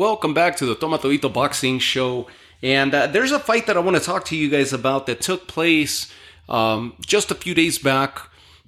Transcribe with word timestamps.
Welcome 0.00 0.32
back 0.32 0.56
to 0.56 0.64
the 0.64 0.74
Tomatodito 0.74 1.30
Boxing 1.30 1.78
Show. 1.78 2.26
And 2.62 2.94
uh, 2.94 3.06
there's 3.08 3.32
a 3.32 3.38
fight 3.38 3.66
that 3.66 3.76
I 3.76 3.80
want 3.80 3.98
to 3.98 4.02
talk 4.02 4.24
to 4.28 4.34
you 4.34 4.48
guys 4.48 4.72
about 4.72 5.04
that 5.04 5.20
took 5.20 5.46
place 5.46 6.10
um, 6.48 6.94
just 7.04 7.30
a 7.30 7.34
few 7.34 7.54
days 7.54 7.78
back. 7.78 8.18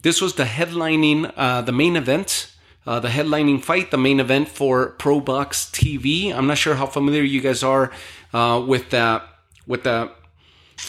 This 0.02 0.20
was 0.20 0.34
the 0.34 0.44
headlining, 0.44 1.32
uh, 1.34 1.62
the 1.62 1.72
main 1.72 1.96
event, 1.96 2.52
uh, 2.86 3.00
the 3.00 3.08
headlining 3.08 3.64
fight, 3.64 3.90
the 3.90 3.96
main 3.96 4.20
event 4.20 4.48
for 4.48 4.88
Pro 4.98 5.20
Box 5.20 5.70
TV. 5.72 6.34
I'm 6.34 6.46
not 6.46 6.58
sure 6.58 6.74
how 6.74 6.84
familiar 6.84 7.22
you 7.22 7.40
guys 7.40 7.62
are 7.62 7.90
uh, 8.34 8.62
with 8.68 8.90
that, 8.90 9.26
with 9.66 9.84
that 9.84 10.14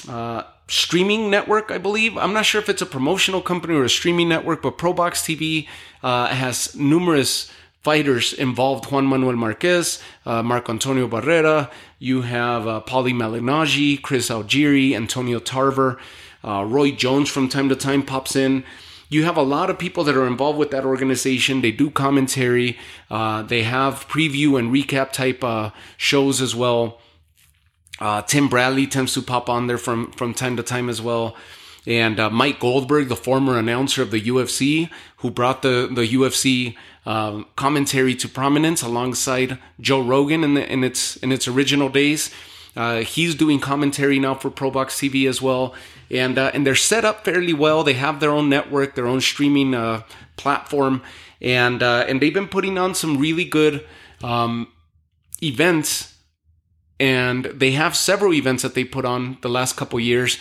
uh, 0.10 0.44
streaming 0.68 1.30
network, 1.30 1.72
I 1.72 1.78
believe. 1.78 2.18
I'm 2.18 2.34
not 2.34 2.46
sure 2.46 2.60
if 2.60 2.68
it's 2.68 2.82
a 2.82 2.86
promotional 2.86 3.42
company 3.42 3.76
or 3.76 3.86
a 3.86 3.90
streaming 3.90 4.28
network, 4.28 4.62
but 4.62 4.78
Pro 4.78 4.92
Box 4.92 5.22
TV 5.22 5.70
uh, 6.04 6.28
has 6.28 6.76
numerous 6.76 7.50
fighters 7.84 8.34
involved 8.34 8.92
Juan 8.92 9.06
Manuel 9.06 9.36
Marquez, 9.36 10.02
uh, 10.26 10.42
Marco 10.42 10.72
Antonio 10.72 11.08
Barrera. 11.08 11.70
You 12.00 12.22
have 12.22 12.68
uh, 12.68 12.82
Paulie 12.82 13.14
Malignaggi, 13.14 14.02
Chris 14.02 14.30
Algieri, 14.30 14.96
Antonio 14.96 15.40
Tarver. 15.40 16.00
Uh, 16.46 16.66
Roy 16.68 16.92
Jones 16.92 17.30
from 17.30 17.48
time 17.48 17.70
to 17.70 17.76
time 17.76 18.04
pops 18.04 18.36
in. 18.36 18.64
You 19.08 19.24
have 19.24 19.38
a 19.38 19.44
lot 19.44 19.70
of 19.70 19.78
people 19.78 20.04
that 20.06 20.18
are 20.18 20.28
involved 20.28 20.58
with 20.58 20.72
that 20.72 20.86
organization. 20.86 21.62
They 21.62 21.72
do 21.72 21.90
commentary. 21.90 22.78
Uh, 23.10 23.44
they 23.44 23.64
have 23.64 24.08
preview 24.08 24.58
and 24.60 24.74
recap 24.74 25.12
type 25.12 25.44
uh, 25.44 25.70
shows 25.98 26.42
as 26.42 26.56
well. 26.56 27.00
Uh, 28.00 28.24
Tim 28.24 28.50
Bradley 28.50 28.88
tends 28.88 29.14
to 29.14 29.22
pop 29.22 29.50
on 29.50 29.68
there 29.68 29.78
from 29.78 30.12
from 30.12 30.34
time 30.34 30.58
to 30.58 30.64
time 30.64 30.90
as 30.90 31.02
well. 31.02 31.36
And 31.86 32.20
uh, 32.20 32.30
Mike 32.30 32.60
Goldberg, 32.60 33.10
the 33.10 33.16
former 33.16 33.58
announcer 33.58 34.02
of 34.02 34.12
the 34.12 34.22
UFC, 34.22 34.90
who 35.18 35.30
brought 35.30 35.62
the 35.62 35.90
the 35.92 36.08
UFC 36.08 36.76
um, 37.06 37.46
commentary 37.56 38.16
to 38.16 38.30
prominence 38.30 38.82
alongside 38.82 39.60
Joe 39.80 40.02
Rogan 40.02 40.44
in, 40.44 40.54
the, 40.54 40.72
in 40.72 40.84
its 40.84 41.18
in 41.18 41.32
its 41.32 41.48
original 41.48 41.90
days. 41.90 42.34
Uh, 42.76 43.02
he's 43.02 43.36
doing 43.36 43.60
commentary 43.60 44.18
now 44.18 44.34
for 44.34 44.50
ProBox 44.50 44.98
TV 44.98 45.28
as 45.28 45.42
well, 45.42 45.76
and 46.10 46.38
uh, 46.38 46.52
and 46.54 46.66
they're 46.66 46.76
set 46.76 47.06
up 47.06 47.26
fairly 47.26 47.54
well. 47.54 47.84
They 47.84 47.94
have 47.94 48.20
their 48.20 48.32
own 48.32 48.50
network, 48.50 48.96
their 48.96 49.08
own 49.08 49.22
streaming 49.22 49.76
uh, 49.76 50.04
platform, 50.38 51.04
and 51.42 51.84
uh, 51.84 52.06
and 52.08 52.22
they've 52.22 52.34
been 52.34 52.48
putting 52.48 52.78
on 52.78 52.96
some 52.96 53.18
really 53.18 53.46
good 53.46 53.86
um, 54.24 54.70
events. 55.42 56.12
And 57.00 57.46
they 57.46 57.72
have 57.72 57.98
several 57.98 58.34
events 58.34 58.64
that 58.64 58.76
they 58.76 58.86
put 58.86 59.04
on 59.04 59.38
the 59.42 59.50
last 59.50 59.76
couple 59.76 60.00
years. 60.00 60.38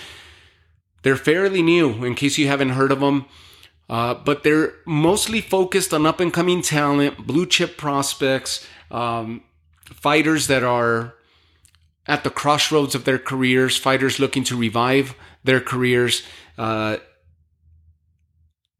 They're 1.03 1.17
fairly 1.17 1.62
new, 1.62 2.05
in 2.05 2.14
case 2.14 2.39
you 2.39 2.47
haven't 2.47 2.70
heard 2.70 2.92
of 2.92 3.00
them. 3.00 3.27
Uh, 3.89 4.14
but 4.14 4.42
they're 4.42 4.75
mostly 4.86 5.41
focused 5.41 5.92
on 5.92 6.06
up 6.06 6.20
and 6.20 6.33
coming 6.33 6.62
talent, 6.62 7.27
blue 7.27 7.47
chip 7.47 7.77
prospects, 7.77 8.67
um, 8.91 9.42
fighters 9.84 10.47
that 10.47 10.62
are 10.62 11.14
at 12.06 12.25
the 12.25 12.31
crossroads 12.31 12.94
of 12.94 13.05
their 13.05 13.19
careers, 13.19 13.77
fighters 13.77 14.19
looking 14.19 14.44
to 14.44 14.56
revive 14.56 15.14
their 15.44 15.61
careers. 15.61 16.22
Uh, 16.56 16.97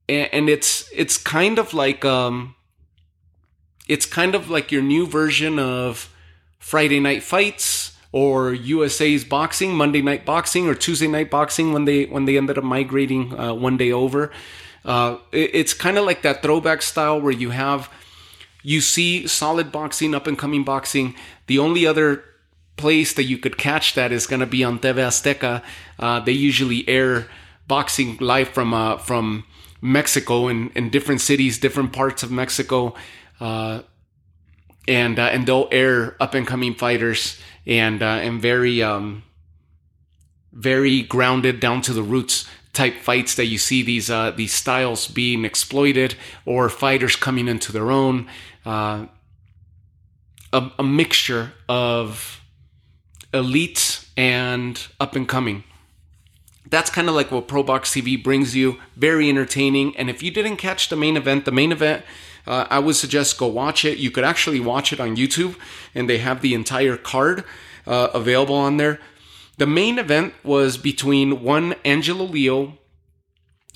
and, 0.09 0.49
it's 0.49 0.91
it's 0.95 1.17
kind 1.17 1.59
of 1.59 1.73
like 1.75 2.05
um, 2.05 2.55
it's 3.89 4.07
kind 4.07 4.35
of 4.35 4.51
like 4.51 4.73
your 4.73 4.83
new 4.83 5.07
version 5.07 5.59
of 5.59 6.13
Friday 6.59 7.01
Night 7.01 7.23
Fights 7.23 7.92
or 8.13 8.53
USA's 8.53 9.25
boxing, 9.25 9.75
Monday 9.75 10.03
Night 10.03 10.25
Boxing, 10.27 10.69
or 10.69 10.75
Tuesday 10.75 11.09
Night 11.09 11.31
Boxing 11.31 11.73
when 11.73 11.87
they 11.87 12.05
when 12.05 12.27
they 12.27 12.37
ended 12.37 12.59
up 12.59 12.65
migrating 12.65 13.39
uh, 13.39 13.55
one 13.55 13.77
day 13.77 13.91
over. 13.91 14.31
Uh, 14.85 15.17
it, 15.33 15.51
it's 15.55 15.75
kind 15.75 15.97
of 15.97 16.05
like 16.05 16.23
that 16.23 16.43
throwback 16.43 16.83
style 16.83 17.21
where 17.21 17.33
you 17.33 17.51
have 17.51 17.91
you 18.63 18.81
see 18.81 19.27
solid 19.27 19.73
boxing, 19.73 20.15
up 20.15 20.27
and 20.27 20.39
coming 20.39 20.65
boxing. 20.65 21.15
The 21.47 21.59
only 21.59 21.87
other 21.87 22.25
place 22.77 23.13
that 23.15 23.25
you 23.25 23.39
could 23.39 23.59
catch 23.59 23.95
that 23.95 24.13
is 24.13 24.27
going 24.27 24.41
to 24.41 24.47
be 24.47 24.65
on 24.65 24.79
TV 24.79 24.95
Azteca. 24.95 25.63
Uh, 25.99 26.21
they 26.21 26.33
usually 26.33 26.89
air 26.89 27.27
boxing 27.67 28.17
live 28.19 28.49
from 28.49 28.73
uh, 28.73 28.99
from 28.99 29.45
Mexico 29.81 30.49
in, 30.49 30.71
in 30.71 30.91
different 30.91 31.21
cities, 31.21 31.59
different 31.59 31.93
parts 31.93 32.23
of 32.23 32.31
Mexico, 32.31 32.95
uh, 33.41 33.83
and 34.87 35.19
uh, 35.19 35.23
and 35.23 35.47
they'll 35.47 35.69
air 35.73 36.17
up 36.21 36.35
and 36.35 36.47
coming 36.47 36.75
fighters 36.75 37.41
and 37.67 38.03
uh, 38.03 38.07
and 38.07 38.41
very 38.41 38.83
um, 38.83 39.23
very 40.53 41.03
grounded 41.03 41.61
down 41.61 41.83
to 41.83 41.93
the 41.93 42.03
roots 42.03 42.49
type 42.73 42.97
fights 42.97 43.35
that 43.35 43.47
you 43.47 43.59
see 43.59 43.83
these 43.83 44.11
uh, 44.11 44.31
these 44.31 44.53
styles 44.53 45.09
being 45.09 45.45
exploited 45.45 46.15
or 46.45 46.69
fighters 46.69 47.17
coming 47.17 47.49
into 47.49 47.73
their 47.73 47.91
own. 47.91 48.29
Uh, 48.65 49.07
a, 50.53 50.71
a 50.79 50.83
mixture 50.83 51.53
of 51.69 52.43
elite 53.33 54.07
and 54.17 54.87
up 55.01 55.17
and 55.17 55.29
coming. 55.29 55.65
That's 56.69 56.91
kind 56.91 57.09
of 57.09 57.15
like 57.15 57.31
what 57.31 57.49
Pro 57.49 57.63
Box 57.63 57.91
TV 57.91 58.23
brings 58.23 58.55
you. 58.55 58.79
Very 58.97 59.29
entertaining. 59.29 59.97
And 59.97 60.09
if 60.09 60.23
you 60.23 60.31
didn't 60.31 60.57
catch 60.57 60.89
the 60.89 60.97
main 60.97 61.17
event, 61.17 61.45
the 61.45 61.53
main 61.53 61.73
event, 61.73 62.05
uh, 62.47 62.67
I 62.71 62.79
would 62.79 62.97
suggest 62.97 63.39
go 63.39 63.47
watch 63.47 63.85
it. 63.85 63.99
You 63.99 64.11
could 64.11 64.25
actually 64.25 64.61
watch 64.61 64.93
it 64.93 65.01
on 65.01 65.17
YouTube, 65.17 65.57
and 65.95 66.09
they 66.09 66.19
have 66.19 66.41
the 66.41 66.55
entire 66.55 66.97
card 66.97 67.45
uh, 67.87 68.09
available 68.15 68.55
on 68.55 68.77
there. 68.77 69.01
The 69.59 69.67
main 69.67 69.99
event 69.99 70.35
was 70.43 70.77
between 70.77 71.43
one 71.43 71.75
Angelo 71.85 72.25
Leo, 72.25 72.79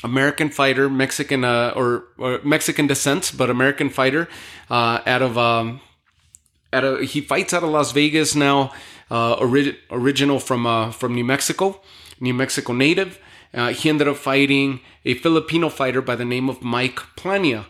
American 0.03 0.51
fighter, 0.51 0.89
Mexican 0.89 1.45
uh, 1.45 1.73
or, 1.77 2.05
or, 2.19 2.41
Mexican 2.43 2.87
descent, 2.87 3.33
but 3.37 3.51
American 3.51 3.91
fighter, 3.91 4.29
uh, 4.71 5.01
out 5.07 5.23
of 5.23 5.39
um, 5.39 5.81
out 6.73 6.85
of 6.85 7.01
he 7.01 7.21
fights 7.21 7.55
out 7.55 7.63
of 7.63 7.71
Las 7.71 7.93
Vegas 7.93 8.35
now, 8.35 8.73
uh, 9.11 9.35
ori- 9.35 9.79
original 9.91 10.41
from 10.41 10.67
uh, 10.67 10.91
from 10.91 11.15
New 11.15 11.25
Mexico, 11.25 11.81
New 12.21 12.35
Mexico 12.35 12.73
native. 12.73 13.19
He 13.73 13.89
ended 13.89 14.07
up 14.07 14.19
fighting 14.19 14.81
a 15.07 15.15
Filipino 15.15 15.71
fighter 15.71 16.03
by 16.03 16.15
the 16.15 16.27
name 16.27 16.51
of 16.51 16.63
Mike 16.63 17.01
Plania. 17.17 17.65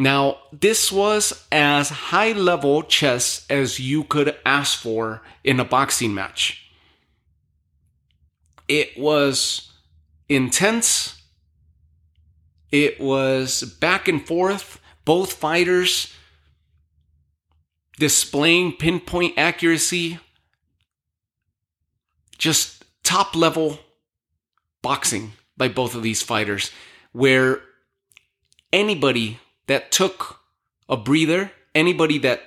Now, 0.00 0.36
this 0.52 0.92
was 0.92 1.44
as 1.50 1.88
high 1.88 2.30
level 2.30 2.84
chess 2.84 3.44
as 3.50 3.80
you 3.80 4.04
could 4.04 4.36
ask 4.46 4.78
for 4.78 5.22
in 5.42 5.58
a 5.58 5.64
boxing 5.64 6.14
match. 6.14 6.70
It 8.68 8.96
was 8.96 9.72
intense. 10.28 11.20
It 12.70 13.00
was 13.00 13.62
back 13.80 14.06
and 14.06 14.24
forth. 14.24 14.80
Both 15.04 15.32
fighters 15.32 16.14
displaying 17.98 18.74
pinpoint 18.74 19.34
accuracy. 19.36 20.20
Just 22.36 22.84
top 23.02 23.34
level 23.34 23.80
boxing 24.80 25.32
by 25.56 25.66
both 25.66 25.96
of 25.96 26.04
these 26.04 26.22
fighters, 26.22 26.70
where 27.10 27.62
anybody 28.72 29.40
that 29.68 29.92
took 29.92 30.40
a 30.88 30.96
breather, 30.96 31.52
anybody 31.74 32.18
that 32.18 32.42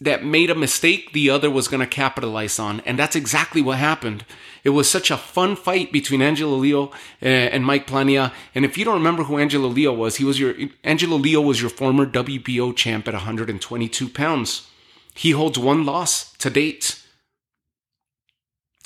that 0.00 0.24
made 0.24 0.50
a 0.50 0.54
mistake 0.56 1.12
the 1.12 1.30
other 1.30 1.48
was 1.48 1.68
going 1.68 1.80
to 1.80 1.86
capitalize 1.86 2.58
on. 2.58 2.80
And 2.80 2.98
that's 2.98 3.14
exactly 3.14 3.62
what 3.62 3.78
happened. 3.78 4.24
It 4.64 4.70
was 4.70 4.90
such 4.90 5.10
a 5.10 5.16
fun 5.16 5.54
fight 5.54 5.92
between 5.92 6.20
Angelo 6.20 6.56
Leo 6.56 6.90
and 7.20 7.64
Mike 7.64 7.86
Plania. 7.86 8.32
And 8.54 8.64
if 8.64 8.76
you 8.76 8.84
don't 8.84 8.94
remember 8.94 9.24
who 9.24 9.38
Angelo 9.38 9.68
Leo 9.68 9.92
was, 9.92 10.16
he 10.16 10.24
was 10.24 10.40
your, 10.40 10.54
Angelo 10.82 11.16
Leo 11.16 11.40
was 11.40 11.60
your 11.60 11.70
former 11.70 12.06
WBO 12.06 12.74
champ 12.74 13.06
at 13.06 13.14
122 13.14 14.08
pounds. 14.08 14.68
He 15.14 15.30
holds 15.30 15.58
one 15.58 15.86
loss 15.86 16.32
to 16.38 16.50
date. 16.50 17.00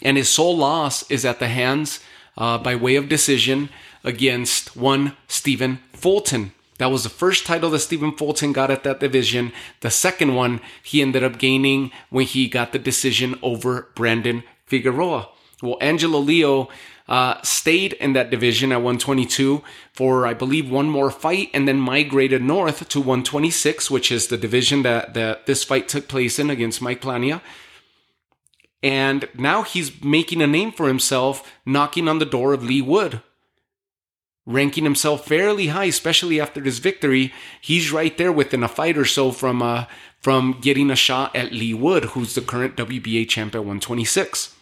And 0.02 0.16
his 0.18 0.28
sole 0.28 0.56
loss 0.56 1.10
is 1.10 1.24
at 1.24 1.38
the 1.38 1.48
hands, 1.48 2.00
uh, 2.36 2.58
by 2.58 2.76
way 2.76 2.96
of 2.96 3.08
decision, 3.08 3.70
against 4.04 4.76
one 4.76 5.16
Stephen 5.26 5.80
Fulton. 5.92 6.52
That 6.78 6.90
was 6.90 7.02
the 7.02 7.10
first 7.10 7.44
title 7.44 7.70
that 7.70 7.80
Stephen 7.80 8.16
Fulton 8.16 8.52
got 8.52 8.70
at 8.70 8.84
that 8.84 9.00
division. 9.00 9.52
The 9.80 9.90
second 9.90 10.34
one 10.34 10.60
he 10.82 11.02
ended 11.02 11.24
up 11.24 11.38
gaining 11.38 11.90
when 12.08 12.24
he 12.24 12.48
got 12.48 12.72
the 12.72 12.78
decision 12.78 13.38
over 13.42 13.88
Brandon 13.94 14.44
Figueroa. 14.64 15.28
Well, 15.60 15.78
Angelo 15.80 16.20
Leo 16.20 16.68
uh, 17.08 17.40
stayed 17.42 17.94
in 17.94 18.12
that 18.12 18.30
division 18.30 18.70
at 18.70 18.76
122 18.76 19.62
for, 19.92 20.26
I 20.26 20.34
believe, 20.34 20.70
one 20.70 20.88
more 20.88 21.10
fight 21.10 21.50
and 21.52 21.66
then 21.66 21.80
migrated 21.80 22.42
north 22.42 22.88
to 22.90 23.00
126, 23.00 23.90
which 23.90 24.12
is 24.12 24.28
the 24.28 24.36
division 24.36 24.82
that, 24.82 25.14
that 25.14 25.46
this 25.46 25.64
fight 25.64 25.88
took 25.88 26.06
place 26.06 26.38
in 26.38 26.48
against 26.48 26.82
Mike 26.82 27.00
Plania. 27.00 27.40
And 28.82 29.28
now 29.34 29.62
he's 29.62 30.04
making 30.04 30.42
a 30.42 30.46
name 30.46 30.70
for 30.70 30.86
himself, 30.86 31.52
knocking 31.66 32.06
on 32.06 32.20
the 32.20 32.24
door 32.24 32.52
of 32.52 32.62
Leigh 32.62 32.82
Wood, 32.82 33.20
ranking 34.48 34.84
himself 34.84 35.26
fairly 35.26 35.68
high, 35.68 35.84
especially 35.84 36.40
after 36.40 36.60
this 36.60 36.78
victory. 36.78 37.32
He's 37.60 37.92
right 37.92 38.16
there 38.16 38.32
within 38.32 38.64
a 38.64 38.68
fight 38.68 38.96
or 38.96 39.04
so 39.04 39.30
from 39.30 39.62
uh, 39.62 39.84
from 40.20 40.58
getting 40.60 40.90
a 40.90 40.96
shot 40.96 41.36
at 41.36 41.52
Leigh 41.52 41.74
Wood, 41.74 42.06
who's 42.06 42.34
the 42.34 42.40
current 42.40 42.74
WBA 42.74 43.28
champ 43.28 43.54
at 43.54 43.58
126. 43.58 44.56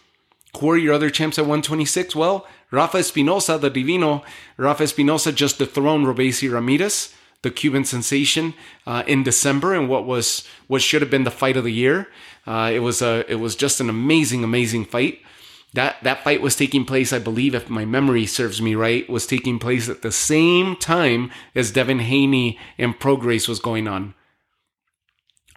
Who 0.59 0.71
are 0.71 0.77
your 0.77 0.93
other 0.93 1.09
champs 1.09 1.39
at 1.39 1.43
126? 1.43 2.15
Well, 2.15 2.47
Rafa 2.71 2.99
Espinoza, 2.99 3.59
the 3.59 3.71
Divino. 3.71 4.23
Rafa 4.57 4.85
Espinoza 4.85 5.35
just 5.35 5.59
dethroned 5.59 6.07
Robeisy 6.07 6.53
Ramirez, 6.53 7.15
the 7.43 7.51
Cuban 7.51 7.85
sensation 7.85 8.55
uh, 8.87 9.05
in 9.07 9.23
December 9.23 9.75
in 9.75 9.89
what 9.89 10.05
was 10.05 10.47
what 10.67 10.83
should 10.83 11.01
have 11.01 11.11
been 11.11 11.25
the 11.25 11.31
fight 11.31 11.57
of 11.57 11.65
the 11.65 11.73
year. 11.73 12.09
Uh, 12.47 12.71
it 12.75 12.81
was 12.81 13.01
a 13.01 13.25
it 13.31 13.37
was 13.37 13.55
just 13.55 13.81
an 13.81 13.89
amazing, 13.89 14.43
amazing 14.43 14.85
fight. 14.85 15.21
That 15.75 16.03
that 16.03 16.25
fight 16.25 16.41
was 16.41 16.57
taking 16.57 16.85
place, 16.85 17.13
I 17.13 17.19
believe, 17.19 17.55
if 17.55 17.69
my 17.69 17.85
memory 17.85 18.25
serves 18.27 18.63
me 18.63 18.75
right, 18.75 19.09
was 19.11 19.27
taking 19.27 19.59
place 19.59 19.89
at 19.89 20.03
the 20.03 20.13
same 20.13 20.77
time 20.77 21.31
as 21.55 21.71
Devin 21.71 21.99
Haney 21.99 22.59
and 22.79 22.99
Prograis 22.99 23.49
was 23.49 23.61
going 23.61 23.87
on 23.87 24.15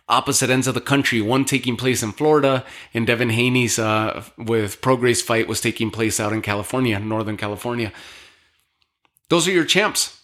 opposite 0.09 0.49
ends 0.49 0.67
of 0.67 0.73
the 0.73 0.81
country. 0.81 1.21
One 1.21 1.45
taking 1.45 1.77
place 1.77 2.03
in 2.03 2.11
Florida, 2.11 2.65
and 2.93 3.07
Devin 3.07 3.29
Haney's 3.29 3.79
uh, 3.79 4.23
with 4.37 4.81
Prograis 4.81 5.21
fight 5.21 5.47
was 5.47 5.61
taking 5.61 5.91
place 5.91 6.19
out 6.19 6.33
in 6.33 6.41
California, 6.41 6.99
Northern 6.99 7.37
California. 7.37 7.93
Those 9.29 9.47
are 9.47 9.51
your 9.51 9.65
champs. 9.65 10.21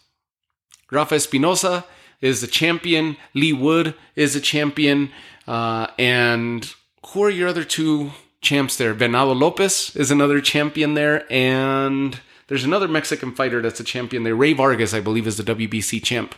Rafa 0.92 1.16
Espinoza 1.16 1.86
is 2.20 2.42
the 2.42 2.48
champion. 2.48 3.18
Leigh 3.36 3.54
Wood 3.54 3.94
is 4.16 4.36
a 4.36 4.42
champion. 4.42 5.12
Uh, 5.48 5.88
and 6.00 6.74
who 7.08 7.24
are 7.24 7.30
your 7.30 7.48
other 7.48 7.64
two 7.64 8.12
champs 8.46 8.78
there? 8.78 8.96
Venado 8.96 9.38
Lopez 9.38 9.94
is 9.96 10.12
another 10.12 10.40
champion 10.40 10.94
there. 10.94 11.26
And 11.30 12.18
there's 12.48 12.64
another 12.64 12.88
Mexican 12.88 13.34
fighter 13.34 13.62
that's 13.62 13.80
a 13.80 13.84
champion 13.84 14.24
there. 14.24 14.36
Rey 14.36 14.54
Vargas, 14.54 14.94
I 14.94 15.02
believe, 15.02 15.28
is 15.28 15.38
the 15.38 15.44
WBC 15.44 16.02
champ 16.02 16.34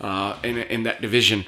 uh, 0.00 0.36
in, 0.42 0.58
in 0.58 0.82
that 0.82 1.00
division. 1.00 1.44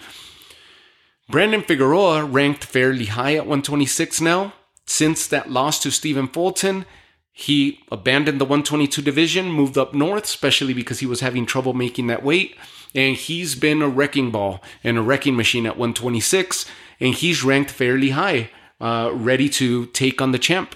Brandon 1.28 1.62
Figueroa 1.62 2.24
ranked 2.24 2.64
fairly 2.64 3.06
high 3.06 3.34
at 3.34 3.46
126 3.46 4.20
now. 4.20 4.52
Since 4.86 5.26
that 5.28 5.50
loss 5.50 5.78
to 5.80 5.90
Stephen 5.90 6.28
Fulton, 6.28 6.84
he 7.32 7.80
abandoned 7.90 8.40
the 8.40 8.44
122 8.44 9.00
division, 9.00 9.50
moved 9.50 9.78
up 9.78 9.94
north, 9.94 10.24
especially 10.24 10.74
because 10.74 11.00
he 11.00 11.06
was 11.06 11.20
having 11.20 11.46
trouble 11.46 11.72
making 11.72 12.08
that 12.08 12.22
weight. 12.22 12.56
And 12.94 13.16
he's 13.16 13.54
been 13.54 13.80
a 13.80 13.88
wrecking 13.88 14.30
ball 14.30 14.62
and 14.84 14.98
a 14.98 15.02
wrecking 15.02 15.34
machine 15.34 15.64
at 15.64 15.78
126. 15.78 16.66
And 17.00 17.14
he's 17.14 17.42
ranked 17.42 17.70
fairly 17.70 18.10
high, 18.10 18.50
uh, 18.82 19.10
ready 19.14 19.48
to 19.48 19.86
take 19.86 20.20
on 20.20 20.32
the 20.32 20.38
champ. 20.38 20.74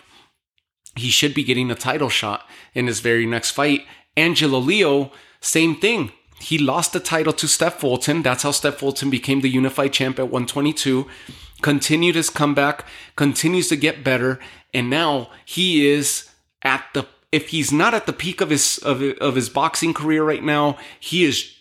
He 0.94 1.10
should 1.10 1.34
be 1.34 1.44
getting 1.44 1.70
a 1.70 1.74
title 1.74 2.08
shot 2.08 2.48
in 2.72 2.86
his 2.86 3.00
very 3.00 3.26
next 3.26 3.50
fight. 3.50 3.84
Angelo 4.16 4.58
Leo, 4.58 5.12
same 5.40 5.76
thing. 5.76 6.12
He 6.40 6.56
lost 6.56 6.92
the 6.92 7.00
title 7.00 7.32
to 7.34 7.48
Steph 7.48 7.80
Fulton. 7.80 8.22
That's 8.22 8.44
how 8.44 8.52
Steph 8.52 8.76
Fulton 8.76 9.10
became 9.10 9.40
the 9.40 9.50
unified 9.50 9.92
champ 9.92 10.18
at 10.18 10.30
122. 10.30 11.06
Continued 11.62 12.14
his 12.14 12.30
comeback, 12.30 12.86
continues 13.16 13.68
to 13.68 13.76
get 13.76 14.04
better, 14.04 14.38
and 14.72 14.88
now 14.88 15.30
he 15.44 15.86
is 15.86 16.30
at 16.62 16.84
the 16.94 17.06
if 17.32 17.48
he's 17.48 17.72
not 17.72 17.92
at 17.92 18.06
the 18.06 18.12
peak 18.12 18.40
of 18.40 18.50
his 18.50 18.78
of, 18.78 19.02
of 19.02 19.34
his 19.34 19.48
boxing 19.48 19.92
career 19.92 20.22
right 20.22 20.44
now, 20.44 20.78
he 21.00 21.24
is 21.24 21.52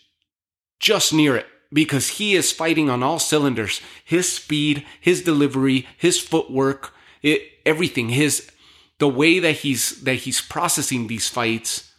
just 0.78 1.12
near 1.12 1.34
it 1.36 1.46
because 1.72 2.08
he 2.08 2.34
is 2.34 2.52
fighting 2.52 2.88
on 2.88 3.02
all 3.02 3.18
cylinders. 3.18 3.80
His 4.04 4.32
speed, 4.32 4.84
his 5.00 5.22
delivery, 5.22 5.86
his 5.96 6.20
footwork, 6.20 6.92
it, 7.22 7.42
everything, 7.64 8.10
his 8.10 8.50
the 8.98 9.08
way 9.08 9.38
that 9.38 9.56
he's 9.56 10.02
that 10.02 10.14
he's 10.14 10.40
processing 10.40 11.06
these 11.06 11.28
fights 11.28 11.92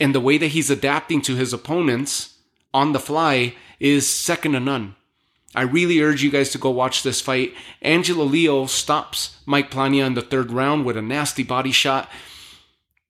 and 0.00 0.14
the 0.14 0.20
way 0.20 0.38
that 0.38 0.48
he's 0.48 0.70
adapting 0.70 1.20
to 1.22 1.36
his 1.36 1.52
opponents 1.52 2.38
on 2.72 2.92
the 2.92 3.00
fly 3.00 3.54
is 3.80 4.08
second 4.08 4.52
to 4.52 4.60
none. 4.60 4.94
I 5.54 5.62
really 5.62 6.00
urge 6.00 6.22
you 6.22 6.30
guys 6.30 6.50
to 6.50 6.58
go 6.58 6.70
watch 6.70 7.02
this 7.02 7.20
fight. 7.20 7.54
Angelo 7.80 8.24
Leo 8.24 8.66
stops 8.66 9.38
Mike 9.46 9.70
Plania 9.70 10.06
in 10.06 10.14
the 10.14 10.22
third 10.22 10.50
round 10.50 10.84
with 10.84 10.96
a 10.96 11.02
nasty 11.02 11.42
body 11.42 11.72
shot. 11.72 12.08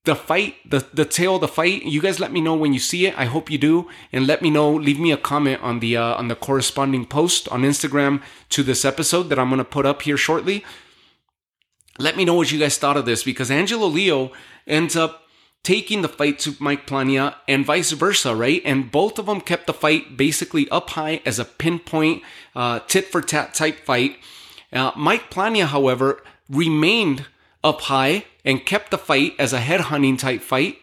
The 0.09 0.17
fight, 0.17 0.55
the, 0.65 0.81
the 0.95 1.05
tail 1.05 1.35
of 1.35 1.43
the 1.43 1.49
fight, 1.49 1.83
you 1.83 2.01
guys 2.01 2.19
let 2.19 2.33
me 2.33 2.41
know 2.41 2.55
when 2.55 2.73
you 2.73 2.79
see 2.81 3.07
it. 3.09 3.19
I 3.19 3.27
hope 3.27 3.51
you 3.51 3.59
do. 3.59 3.89
And 4.11 4.27
let 4.27 4.41
me 4.41 4.49
know, 4.49 4.73
leave 4.73 4.99
me 4.99 5.13
a 5.13 5.19
comment 5.19 5.61
on 5.63 5.81
the 5.81 5.99
uh, 5.99 6.15
on 6.21 6.29
the 6.29 6.35
corresponding 6.35 7.05
post 7.05 7.47
on 7.51 7.61
Instagram 7.63 8.23
to 8.55 8.63
this 8.63 8.87
episode 8.87 9.25
that 9.29 9.39
I'm 9.39 9.51
gonna 9.51 9.65
put 9.77 9.85
up 9.85 10.01
here 10.03 10.17
shortly. 10.17 10.65
Let 11.99 12.17
me 12.17 12.25
know 12.25 12.33
what 12.35 12.51
you 12.51 12.59
guys 12.59 12.79
thought 12.79 12.97
of 12.97 13.05
this 13.05 13.23
because 13.23 13.51
Angelo 13.51 13.87
Leo 13.87 14.33
ends 14.67 14.97
up 14.97 15.13
taking 15.63 16.01
the 16.01 16.09
fight 16.09 16.39
to 16.39 16.57
Mike 16.59 16.87
Plania 16.87 17.35
and 17.47 17.67
vice 17.67 17.93
versa, 17.93 18.35
right? 18.35 18.63
And 18.65 18.91
both 18.91 19.19
of 19.19 19.27
them 19.27 19.43
kept 19.43 19.67
the 19.67 19.75
fight 19.75 20.17
basically 20.17 20.69
up 20.71 20.91
high 20.91 21.21
as 21.27 21.39
a 21.39 21.45
pinpoint 21.45 22.23
uh, 22.57 22.79
tit 22.87 23.09
for 23.13 23.21
tat 23.21 23.53
type 23.53 23.85
fight. 23.85 24.17
Uh, 24.73 24.93
Mike 24.97 25.31
Plania, 25.31 25.67
however, 25.67 26.23
remained 26.49 27.27
up 27.65 27.83
high 27.83 28.25
and 28.45 28.65
kept 28.65 28.91
the 28.91 28.99
fight 28.99 29.35
as 29.39 29.53
a 29.53 29.61
head 29.61 29.83
hunting 29.83 30.17
type 30.17 30.41
fight, 30.41 30.79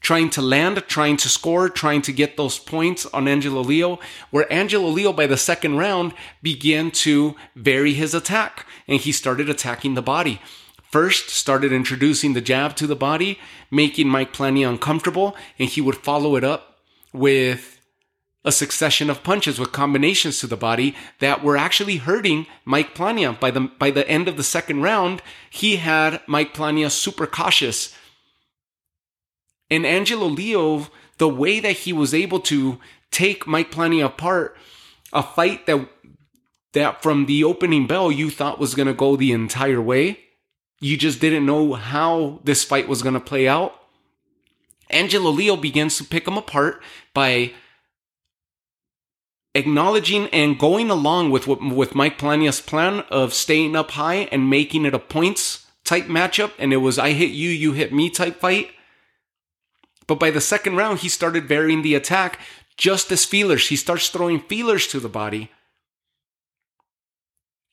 trying 0.00 0.30
to 0.30 0.42
land, 0.42 0.82
trying 0.86 1.16
to 1.16 1.28
score, 1.28 1.68
trying 1.68 2.02
to 2.02 2.12
get 2.12 2.36
those 2.36 2.58
points 2.58 3.06
on 3.06 3.26
Angelo 3.26 3.62
Leo, 3.62 3.98
where 4.30 4.52
Angelo 4.52 4.88
Leo 4.88 5.12
by 5.12 5.26
the 5.26 5.36
second 5.36 5.76
round 5.76 6.12
began 6.42 6.90
to 6.90 7.34
vary 7.56 7.94
his 7.94 8.14
attack 8.14 8.66
and 8.86 9.00
he 9.00 9.12
started 9.12 9.48
attacking 9.48 9.94
the 9.94 10.02
body. 10.02 10.40
First, 10.90 11.30
started 11.30 11.72
introducing 11.72 12.34
the 12.34 12.40
jab 12.40 12.76
to 12.76 12.86
the 12.86 12.94
body, 12.94 13.40
making 13.68 14.08
Mike 14.08 14.32
Plania 14.32 14.68
uncomfortable, 14.68 15.34
and 15.58 15.68
he 15.68 15.80
would 15.80 15.96
follow 15.96 16.36
it 16.36 16.44
up 16.44 16.78
with 17.12 17.80
a 18.44 18.52
succession 18.52 19.08
of 19.08 19.22
punches 19.22 19.58
with 19.58 19.72
combinations 19.72 20.38
to 20.38 20.46
the 20.46 20.56
body 20.56 20.94
that 21.18 21.42
were 21.42 21.56
actually 21.56 21.96
hurting 21.96 22.46
Mike 22.64 22.94
Plania. 22.94 23.38
By 23.38 23.50
the 23.50 23.60
by 23.60 23.90
the 23.90 24.06
end 24.08 24.28
of 24.28 24.36
the 24.36 24.42
second 24.42 24.82
round, 24.82 25.22
he 25.50 25.76
had 25.76 26.20
Mike 26.26 26.54
Plania 26.54 26.90
super 26.90 27.26
cautious. 27.26 27.94
And 29.70 29.86
Angelo 29.86 30.26
Leo, 30.26 30.88
the 31.18 31.28
way 31.28 31.58
that 31.60 31.78
he 31.78 31.92
was 31.92 32.12
able 32.12 32.40
to 32.40 32.78
take 33.10 33.46
Mike 33.46 33.70
Plania 33.70 34.06
apart, 34.06 34.56
a 35.12 35.22
fight 35.22 35.66
that 35.66 35.88
that 36.72 37.02
from 37.02 37.26
the 37.26 37.44
opening 37.44 37.86
bell 37.86 38.12
you 38.12 38.30
thought 38.30 38.58
was 38.58 38.74
going 38.74 38.88
to 38.88 38.94
go 38.94 39.16
the 39.16 39.32
entire 39.32 39.80
way 39.80 40.24
you 40.84 40.98
just 40.98 41.18
didn't 41.18 41.46
know 41.46 41.72
how 41.72 42.40
this 42.44 42.62
fight 42.62 42.88
was 42.88 43.00
going 43.00 43.14
to 43.14 43.20
play 43.20 43.48
out. 43.48 43.74
Angelo 44.90 45.30
Leo 45.30 45.56
begins 45.56 45.96
to 45.96 46.04
pick 46.04 46.28
him 46.28 46.36
apart 46.36 46.82
by 47.14 47.52
acknowledging 49.54 50.28
and 50.28 50.58
going 50.58 50.90
along 50.90 51.30
with 51.30 51.46
with 51.46 51.94
Mike 51.94 52.18
Plania's 52.18 52.60
plan 52.60 53.00
of 53.10 53.32
staying 53.32 53.76
up 53.76 53.92
high 53.92 54.28
and 54.32 54.50
making 54.50 54.84
it 54.84 54.94
a 54.94 54.98
points 54.98 55.66
type 55.84 56.06
matchup 56.06 56.52
and 56.58 56.72
it 56.72 56.78
was 56.78 56.98
I 56.98 57.10
hit 57.10 57.30
you 57.30 57.50
you 57.50 57.72
hit 57.72 57.92
me 57.92 58.10
type 58.10 58.40
fight. 58.40 58.70
But 60.06 60.20
by 60.20 60.30
the 60.30 60.40
second 60.40 60.76
round 60.76 61.00
he 61.00 61.08
started 61.08 61.48
varying 61.48 61.82
the 61.82 61.94
attack 61.94 62.38
just 62.76 63.12
as 63.12 63.24
feelers. 63.24 63.68
He 63.68 63.76
starts 63.76 64.08
throwing 64.08 64.40
feelers 64.40 64.86
to 64.88 65.00
the 65.00 65.08
body. 65.08 65.50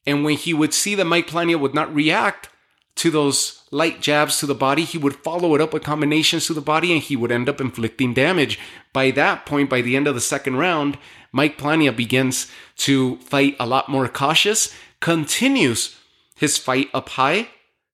And 0.06 0.24
when 0.24 0.38
he 0.38 0.54
would 0.54 0.73
see 0.73 0.95
that 0.95 1.06
Mike 1.06 1.28
Plania 1.28 1.59
would 1.59 1.76
not 1.76 1.94
react, 1.94 2.50
to 2.95 3.09
those 3.09 3.64
light 3.71 4.02
jabs 4.02 4.40
to 4.40 4.45
the 4.45 4.56
body, 4.56 4.83
he 4.83 4.97
would 4.97 5.16
follow 5.16 5.56
it 5.56 5.61
up 5.61 5.73
with 5.73 5.83
combinations 5.83 6.45
to 6.47 6.54
the 6.54 6.61
body 6.61 6.94
and 6.94 7.02
he 7.02 7.16
would 7.16 7.31
end 7.31 7.50
up 7.50 7.61
inflicting 7.61 8.14
damage. 8.14 8.59
By 8.94 9.11
that 9.11 9.45
point, 9.45 9.69
by 9.69 9.81
the 9.81 9.95
end 9.95 10.07
of 10.07 10.16
the 10.16 10.21
second 10.21 10.57
round, 10.57 10.97
Mike 11.31 11.57
Plania 11.57 11.95
begins 11.95 12.52
to 12.78 13.18
fight 13.18 13.56
a 13.59 13.66
lot 13.66 13.90
more 13.90 14.07
cautious, 14.07 14.73
continues 15.00 15.97
his 16.35 16.57
fight 16.57 16.90
up 16.94 17.09
high, 17.09 17.50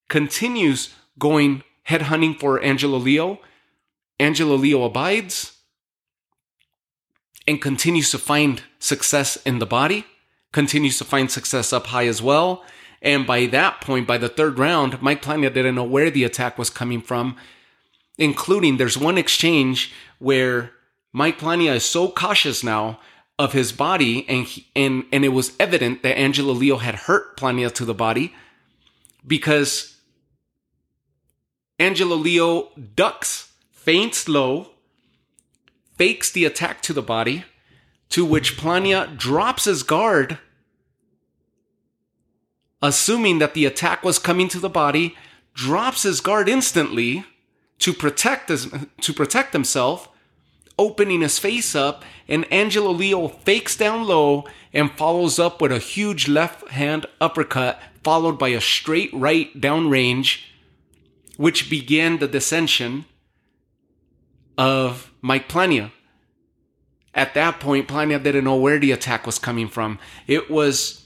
continues 0.09 0.95
going 1.19 1.63
head 1.83 2.03
hunting 2.03 2.33
for 2.33 2.61
Angelo 2.61 2.97
Leo. 2.97 3.39
Angelo 4.19 4.55
Leo 4.55 4.83
abides 4.83 5.57
and 7.47 7.61
continues 7.61 8.11
to 8.11 8.17
find 8.17 8.63
success 8.79 9.37
in 9.37 9.59
the 9.59 9.65
body, 9.65 10.05
continues 10.51 10.97
to 10.97 11.05
find 11.05 11.29
success 11.29 11.71
up 11.71 11.87
high 11.87 12.07
as 12.07 12.21
well 12.21 12.63
and 13.01 13.27
by 13.27 13.45
that 13.47 13.81
point, 13.81 14.07
by 14.07 14.17
the 14.17 14.29
third 14.29 14.57
round, 14.57 15.01
Mike 15.01 15.21
Plania 15.21 15.53
didn't 15.53 15.75
know 15.75 15.83
where 15.83 16.09
the 16.09 16.23
attack 16.23 16.57
was 16.57 16.69
coming 16.69 17.01
from, 17.01 17.35
including 18.17 18.77
there's 18.77 18.97
one 18.97 19.17
exchange 19.17 19.93
where 20.19 20.71
Mike 21.13 21.39
Plania 21.39 21.75
is 21.75 21.85
so 21.85 22.09
cautious 22.09 22.63
now 22.63 22.99
of 23.39 23.53
his 23.53 23.71
body, 23.71 24.27
and 24.27 24.45
he, 24.45 24.67
and 24.75 25.05
and 25.11 25.23
it 25.23 25.29
was 25.29 25.53
evident 25.59 26.03
that 26.03 26.17
Angelo 26.17 26.53
Leo 26.53 26.77
had 26.77 26.95
hurt 26.95 27.37
Plania 27.37 27.71
to 27.73 27.85
the 27.85 27.93
body 27.93 28.33
because 29.25 29.97
Angelo 31.79 32.15
Leo 32.15 32.69
ducks, 32.95 33.51
feints 33.71 34.27
low, 34.27 34.71
fakes 35.95 36.31
the 36.31 36.45
attack 36.45 36.81
to 36.81 36.93
the 36.93 37.01
body, 37.01 37.45
to 38.09 38.25
which 38.25 38.57
Plania 38.57 39.15
drops 39.15 39.65
his 39.65 39.83
guard 39.83 40.39
assuming 42.81 43.39
that 43.39 43.53
the 43.53 43.65
attack 43.65 44.03
was 44.03 44.19
coming 44.19 44.47
to 44.49 44.59
the 44.59 44.69
body, 44.69 45.15
drops 45.53 46.03
his 46.03 46.21
guard 46.21 46.47
instantly 46.47 47.25
to 47.79 47.93
protect 47.93 48.49
his, 48.49 48.71
to 49.01 49.13
protect 49.13 49.53
himself, 49.53 50.09
opening 50.77 51.21
his 51.21 51.39
face 51.39 51.75
up, 51.75 52.03
and 52.27 52.51
Angelo 52.51 52.91
Leo 52.91 53.27
fakes 53.27 53.75
down 53.75 54.05
low 54.05 54.45
and 54.73 54.91
follows 54.91 55.39
up 55.39 55.61
with 55.61 55.71
a 55.71 55.79
huge 55.79 56.27
left 56.27 56.69
hand 56.69 57.05
uppercut, 57.19 57.79
followed 58.03 58.37
by 58.37 58.49
a 58.49 58.61
straight 58.61 59.09
right 59.13 59.59
downrange, 59.59 60.41
which 61.37 61.69
began 61.69 62.17
the 62.17 62.27
dissension 62.27 63.05
of 64.57 65.11
Mike 65.21 65.47
Plania. 65.49 65.91
at 67.13 67.33
that 67.33 67.59
point, 67.59 67.87
Plania 67.87 68.21
didn't 68.21 68.43
know 68.43 68.55
where 68.55 68.77
the 68.77 68.91
attack 68.91 69.25
was 69.25 69.39
coming 69.39 69.67
from. 69.67 69.97
It 70.27 70.51
was 70.51 71.03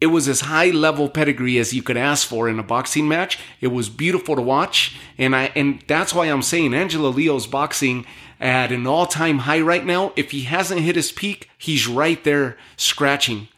it 0.00 0.06
was 0.06 0.28
as 0.28 0.42
high 0.42 0.70
level 0.70 1.08
pedigree 1.08 1.58
as 1.58 1.72
you 1.72 1.82
could 1.82 1.96
ask 1.96 2.26
for 2.26 2.48
in 2.48 2.58
a 2.58 2.62
boxing 2.62 3.08
match. 3.08 3.38
It 3.60 3.68
was 3.68 3.88
beautiful 3.88 4.36
to 4.36 4.42
watch, 4.42 4.96
and 5.16 5.34
I 5.34 5.52
and 5.54 5.82
that's 5.86 6.14
why 6.14 6.26
I'm 6.26 6.42
saying 6.42 6.74
Angelo 6.74 7.08
Leo's 7.10 7.46
boxing 7.46 8.04
at 8.38 8.72
an 8.72 8.86
all 8.86 9.06
time 9.06 9.40
high 9.40 9.60
right 9.60 9.84
now. 9.84 10.12
If 10.16 10.32
he 10.32 10.42
hasn't 10.42 10.82
hit 10.82 10.96
his 10.96 11.12
peak, 11.12 11.48
he's 11.56 11.86
right 11.86 12.22
there 12.24 12.56
scratching. 12.76 13.48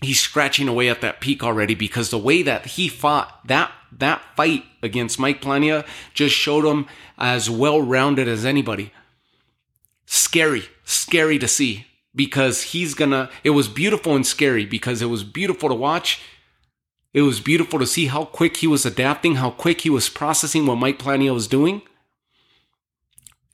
He's 0.00 0.20
scratching 0.20 0.68
away 0.68 0.88
at 0.88 1.00
that 1.00 1.20
peak 1.20 1.42
already 1.42 1.74
because 1.74 2.10
the 2.10 2.18
way 2.18 2.42
that 2.42 2.66
he 2.66 2.86
fought 2.86 3.46
that 3.46 3.72
that 3.90 4.22
fight 4.36 4.64
against 4.82 5.18
Mike 5.18 5.40
Plania 5.40 5.86
just 6.14 6.34
showed 6.34 6.64
him 6.64 6.86
as 7.18 7.48
well 7.50 7.80
rounded 7.80 8.28
as 8.28 8.44
anybody. 8.44 8.92
Scary, 10.04 10.64
scary 10.84 11.38
to 11.38 11.48
see 11.48 11.85
because 12.16 12.62
he's 12.62 12.94
gonna. 12.94 13.30
It 13.44 13.50
was 13.50 13.68
beautiful 13.68 14.16
and 14.16 14.26
scary 14.26 14.66
because 14.66 15.00
it 15.00 15.06
was 15.06 15.22
beautiful 15.22 15.68
to 15.68 15.74
watch. 15.74 16.20
It 17.14 17.22
was 17.22 17.40
beautiful 17.40 17.78
to 17.78 17.86
see 17.86 18.06
how 18.06 18.24
quick 18.24 18.56
he 18.58 18.66
was 18.66 18.84
adapting, 18.84 19.36
how 19.36 19.50
quick 19.50 19.82
he 19.82 19.90
was 19.90 20.08
processing 20.08 20.66
what 20.66 20.76
Mike 20.76 20.98
Plania 20.98 21.32
was 21.32 21.46
doing 21.46 21.82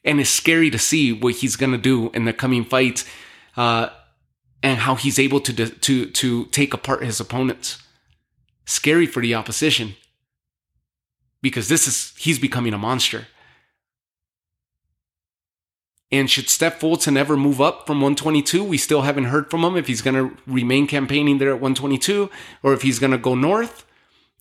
and 0.04 0.20
it's 0.20 0.30
scary 0.30 0.70
to 0.70 0.78
see 0.78 1.12
what 1.12 1.36
he's 1.36 1.56
gonna 1.56 1.78
do 1.78 2.10
in 2.10 2.24
the 2.24 2.32
coming 2.32 2.64
fights, 2.64 3.04
uh, 3.56 3.88
and 4.62 4.80
how 4.80 4.94
he's 4.94 5.18
able 5.18 5.40
to 5.40 5.52
to 5.68 6.06
to 6.06 6.44
take 6.46 6.74
apart 6.74 7.04
his 7.04 7.20
opponents. 7.20 7.78
Scary 8.64 9.06
for 9.06 9.20
the 9.20 9.34
opposition 9.34 9.96
because 11.40 11.68
this 11.68 11.86
is 11.86 12.14
he's 12.16 12.38
becoming 12.38 12.72
a 12.72 12.78
monster. 12.78 13.26
And 16.12 16.30
should 16.30 16.50
Steph 16.50 16.78
Fulton 16.78 17.16
ever 17.16 17.38
move 17.38 17.58
up 17.60 17.86
from 17.86 18.02
122, 18.02 18.62
we 18.62 18.76
still 18.76 19.00
haven't 19.00 19.24
heard 19.24 19.50
from 19.50 19.64
him 19.64 19.76
if 19.76 19.86
he's 19.86 20.02
going 20.02 20.14
to 20.14 20.36
remain 20.46 20.86
campaigning 20.86 21.38
there 21.38 21.48
at 21.48 21.54
122 21.54 22.30
or 22.62 22.74
if 22.74 22.82
he's 22.82 22.98
going 22.98 23.12
to 23.12 23.18
go 23.18 23.34
north. 23.34 23.86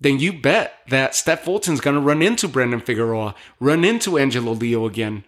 Then 0.01 0.19
you 0.19 0.33
bet 0.33 0.79
that 0.89 1.15
Steph 1.15 1.45
Fulton's 1.45 1.79
going 1.79 1.95
to 1.95 2.01
run 2.01 2.21
into 2.21 2.49
Brandon 2.49 2.81
Figueroa, 2.81 3.35
run 3.59 3.85
into 3.85 4.17
Angelo 4.17 4.51
Leo 4.51 4.85
again. 4.85 5.23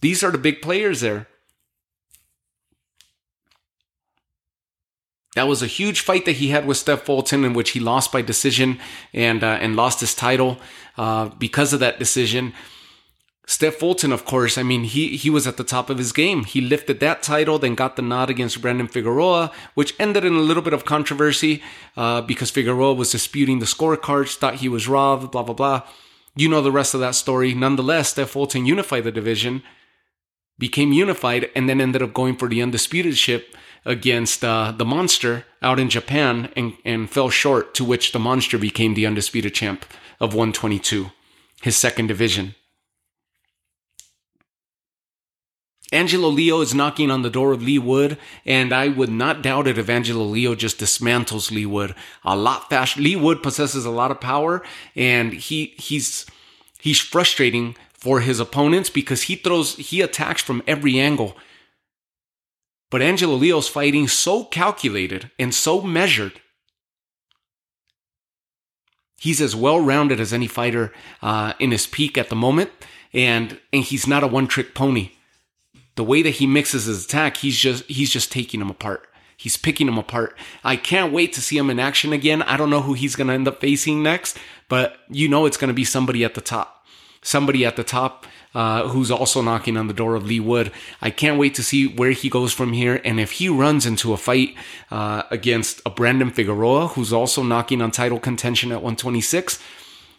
These 0.00 0.22
are 0.22 0.30
the 0.30 0.38
big 0.38 0.62
players 0.62 1.00
there. 1.00 1.26
That 5.34 5.48
was 5.48 5.62
a 5.62 5.66
huge 5.66 6.00
fight 6.00 6.24
that 6.26 6.36
he 6.36 6.48
had 6.48 6.66
with 6.66 6.76
Steph 6.76 7.02
Fulton, 7.02 7.44
in 7.44 7.54
which 7.54 7.70
he 7.70 7.80
lost 7.80 8.12
by 8.12 8.22
decision 8.22 8.78
and 9.12 9.42
uh, 9.42 9.58
and 9.60 9.76
lost 9.76 10.00
his 10.00 10.14
title 10.14 10.58
uh, 10.96 11.28
because 11.38 11.72
of 11.72 11.80
that 11.80 11.98
decision. 11.98 12.52
Steph 13.50 13.76
Fulton, 13.76 14.12
of 14.12 14.26
course, 14.26 14.58
I 14.58 14.62
mean, 14.62 14.84
he 14.84 15.16
he 15.16 15.30
was 15.30 15.46
at 15.46 15.56
the 15.56 15.64
top 15.64 15.88
of 15.88 15.96
his 15.96 16.12
game. 16.12 16.44
He 16.44 16.60
lifted 16.60 17.00
that 17.00 17.22
title, 17.22 17.58
then 17.58 17.74
got 17.74 17.96
the 17.96 18.02
nod 18.02 18.28
against 18.28 18.60
Brandon 18.60 18.86
Figueroa, 18.86 19.50
which 19.72 19.94
ended 19.98 20.22
in 20.22 20.34
a 20.34 20.40
little 20.40 20.62
bit 20.62 20.74
of 20.74 20.84
controversy 20.84 21.62
uh, 21.96 22.20
because 22.20 22.50
Figueroa 22.50 22.92
was 22.92 23.10
disputing 23.10 23.58
the 23.58 23.64
scorecards, 23.64 24.36
thought 24.36 24.56
he 24.56 24.68
was 24.68 24.86
robbed, 24.86 25.32
blah 25.32 25.42
blah 25.42 25.54
blah. 25.54 25.82
You 26.36 26.50
know 26.50 26.60
the 26.60 26.70
rest 26.70 26.92
of 26.92 27.00
that 27.00 27.14
story. 27.14 27.54
Nonetheless, 27.54 28.10
Steph 28.10 28.28
Fulton 28.28 28.66
unified 28.66 29.04
the 29.04 29.10
division 29.10 29.62
became 30.58 30.92
unified, 30.92 31.48
and 31.56 31.70
then 31.70 31.80
ended 31.80 32.02
up 32.02 32.12
going 32.12 32.36
for 32.36 32.48
the 32.48 32.60
undisputed 32.60 33.16
ship 33.16 33.56
against 33.86 34.44
uh, 34.44 34.72
the 34.72 34.84
Monster 34.84 35.46
out 35.62 35.80
in 35.80 35.88
Japan 35.88 36.52
and, 36.54 36.74
and 36.84 37.08
fell 37.08 37.30
short, 37.30 37.72
to 37.76 37.82
which 37.84 38.12
the 38.12 38.18
Monster 38.18 38.58
became 38.58 38.92
the 38.92 39.06
undisputed 39.06 39.54
champ 39.54 39.86
of 40.20 40.34
122, 40.34 41.12
his 41.62 41.78
second 41.78 42.08
division. 42.08 42.54
Angelo 45.90 46.28
Leo 46.28 46.60
is 46.60 46.74
knocking 46.74 47.10
on 47.10 47.22
the 47.22 47.30
door 47.30 47.52
of 47.52 47.62
Leigh 47.62 47.78
Wood, 47.78 48.18
and 48.44 48.74
I 48.74 48.88
would 48.88 49.08
not 49.08 49.42
doubt 49.42 49.66
it 49.66 49.78
if 49.78 49.88
Angelo 49.88 50.24
Leo 50.24 50.54
just 50.54 50.78
dismantles 50.78 51.50
Leigh 51.50 51.66
Wood 51.66 51.94
a 52.24 52.36
lot 52.36 52.68
faster. 52.68 53.00
Leigh 53.00 53.16
Wood 53.16 53.42
possesses 53.42 53.86
a 53.86 53.90
lot 53.90 54.10
of 54.10 54.20
power, 54.20 54.62
and 54.94 55.32
he 55.32 55.74
he's 55.78 56.26
he's 56.78 57.00
frustrating 57.00 57.74
for 57.94 58.20
his 58.20 58.38
opponents 58.38 58.90
because 58.90 59.22
he 59.22 59.34
throws, 59.34 59.76
he 59.76 60.00
attacks 60.02 60.42
from 60.42 60.62
every 60.66 61.00
angle. 61.00 61.36
But 62.90 63.02
Angelo 63.02 63.34
Leo's 63.34 63.68
fighting 63.68 64.08
so 64.08 64.44
calculated 64.44 65.30
and 65.38 65.54
so 65.54 65.80
measured. 65.80 66.40
He's 69.18 69.40
as 69.40 69.56
well 69.56 69.80
rounded 69.80 70.20
as 70.20 70.32
any 70.32 70.46
fighter 70.46 70.92
uh, 71.22 71.54
in 71.58 71.72
his 71.72 71.86
peak 71.86 72.16
at 72.16 72.28
the 72.28 72.36
moment, 72.36 72.70
and 73.14 73.58
and 73.72 73.82
he's 73.82 74.06
not 74.06 74.22
a 74.22 74.28
one 74.28 74.46
trick 74.46 74.74
pony. 74.74 75.12
The 75.98 76.04
way 76.04 76.22
that 76.22 76.36
he 76.36 76.46
mixes 76.46 76.84
his 76.84 77.04
attack, 77.04 77.38
he's 77.38 77.58
just 77.58 77.82
he's 77.86 78.10
just 78.10 78.30
taking 78.30 78.60
them 78.60 78.70
apart. 78.70 79.08
He's 79.36 79.56
picking 79.56 79.86
them 79.86 79.98
apart. 79.98 80.38
I 80.62 80.76
can't 80.76 81.12
wait 81.12 81.32
to 81.32 81.40
see 81.40 81.58
him 81.58 81.70
in 81.70 81.80
action 81.80 82.12
again. 82.12 82.40
I 82.42 82.56
don't 82.56 82.70
know 82.70 82.82
who 82.82 82.92
he's 82.92 83.16
going 83.16 83.26
to 83.26 83.34
end 83.34 83.48
up 83.48 83.60
facing 83.60 84.00
next, 84.00 84.38
but 84.68 84.96
you 85.08 85.28
know 85.28 85.44
it's 85.44 85.56
going 85.56 85.68
to 85.68 85.74
be 85.74 85.82
somebody 85.82 86.24
at 86.24 86.34
the 86.34 86.40
top 86.40 86.78
somebody 87.20 87.66
at 87.66 87.74
the 87.74 87.82
top 87.82 88.26
uh, 88.54 88.86
who's 88.86 89.10
also 89.10 89.42
knocking 89.42 89.76
on 89.76 89.88
the 89.88 89.92
door 89.92 90.14
of 90.14 90.24
Leigh 90.24 90.38
Wood. 90.38 90.70
I 91.02 91.10
can't 91.10 91.36
wait 91.36 91.56
to 91.56 91.64
see 91.64 91.88
where 91.88 92.12
he 92.12 92.30
goes 92.30 92.52
from 92.52 92.72
here. 92.72 93.00
And 93.04 93.18
if 93.18 93.32
he 93.32 93.48
runs 93.48 93.86
into 93.86 94.12
a 94.12 94.16
fight 94.16 94.54
uh, 94.90 95.24
against 95.32 95.82
a 95.84 95.90
Brandon 95.90 96.30
Figueroa, 96.30 96.88
who's 96.88 97.12
also 97.12 97.42
knocking 97.42 97.82
on 97.82 97.90
title 97.90 98.20
contention 98.20 98.70
at 98.70 98.76
126, 98.76 99.60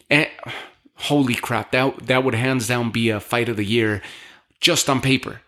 and 0.09 0.27
eh, 0.27 0.51
holy 0.95 1.35
crap, 1.35 1.71
that, 1.71 2.07
that 2.07 2.25
would 2.25 2.35
hands 2.35 2.67
down 2.67 2.91
be 2.91 3.09
a 3.09 3.21
fight 3.21 3.47
of 3.47 3.55
the 3.55 3.65
year 3.65 4.01
just 4.59 4.89
on 4.89 5.01
paper. 5.01 5.41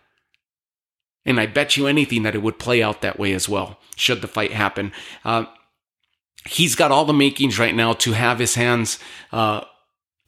And 1.24 1.38
I 1.38 1.46
bet 1.46 1.76
you 1.76 1.86
anything 1.86 2.22
that 2.24 2.34
it 2.34 2.42
would 2.42 2.58
play 2.58 2.82
out 2.82 3.00
that 3.02 3.18
way 3.18 3.32
as 3.32 3.48
well, 3.48 3.78
should 3.96 4.22
the 4.22 4.28
fight 4.28 4.52
happen. 4.52 4.92
Uh, 5.24 5.44
he's 6.46 6.74
got 6.74 6.90
all 6.90 7.04
the 7.04 7.12
makings 7.12 7.58
right 7.58 7.74
now 7.74 7.92
to 7.92 8.12
have 8.12 8.38
his 8.38 8.56
hands 8.56 8.98
uh, 9.30 9.62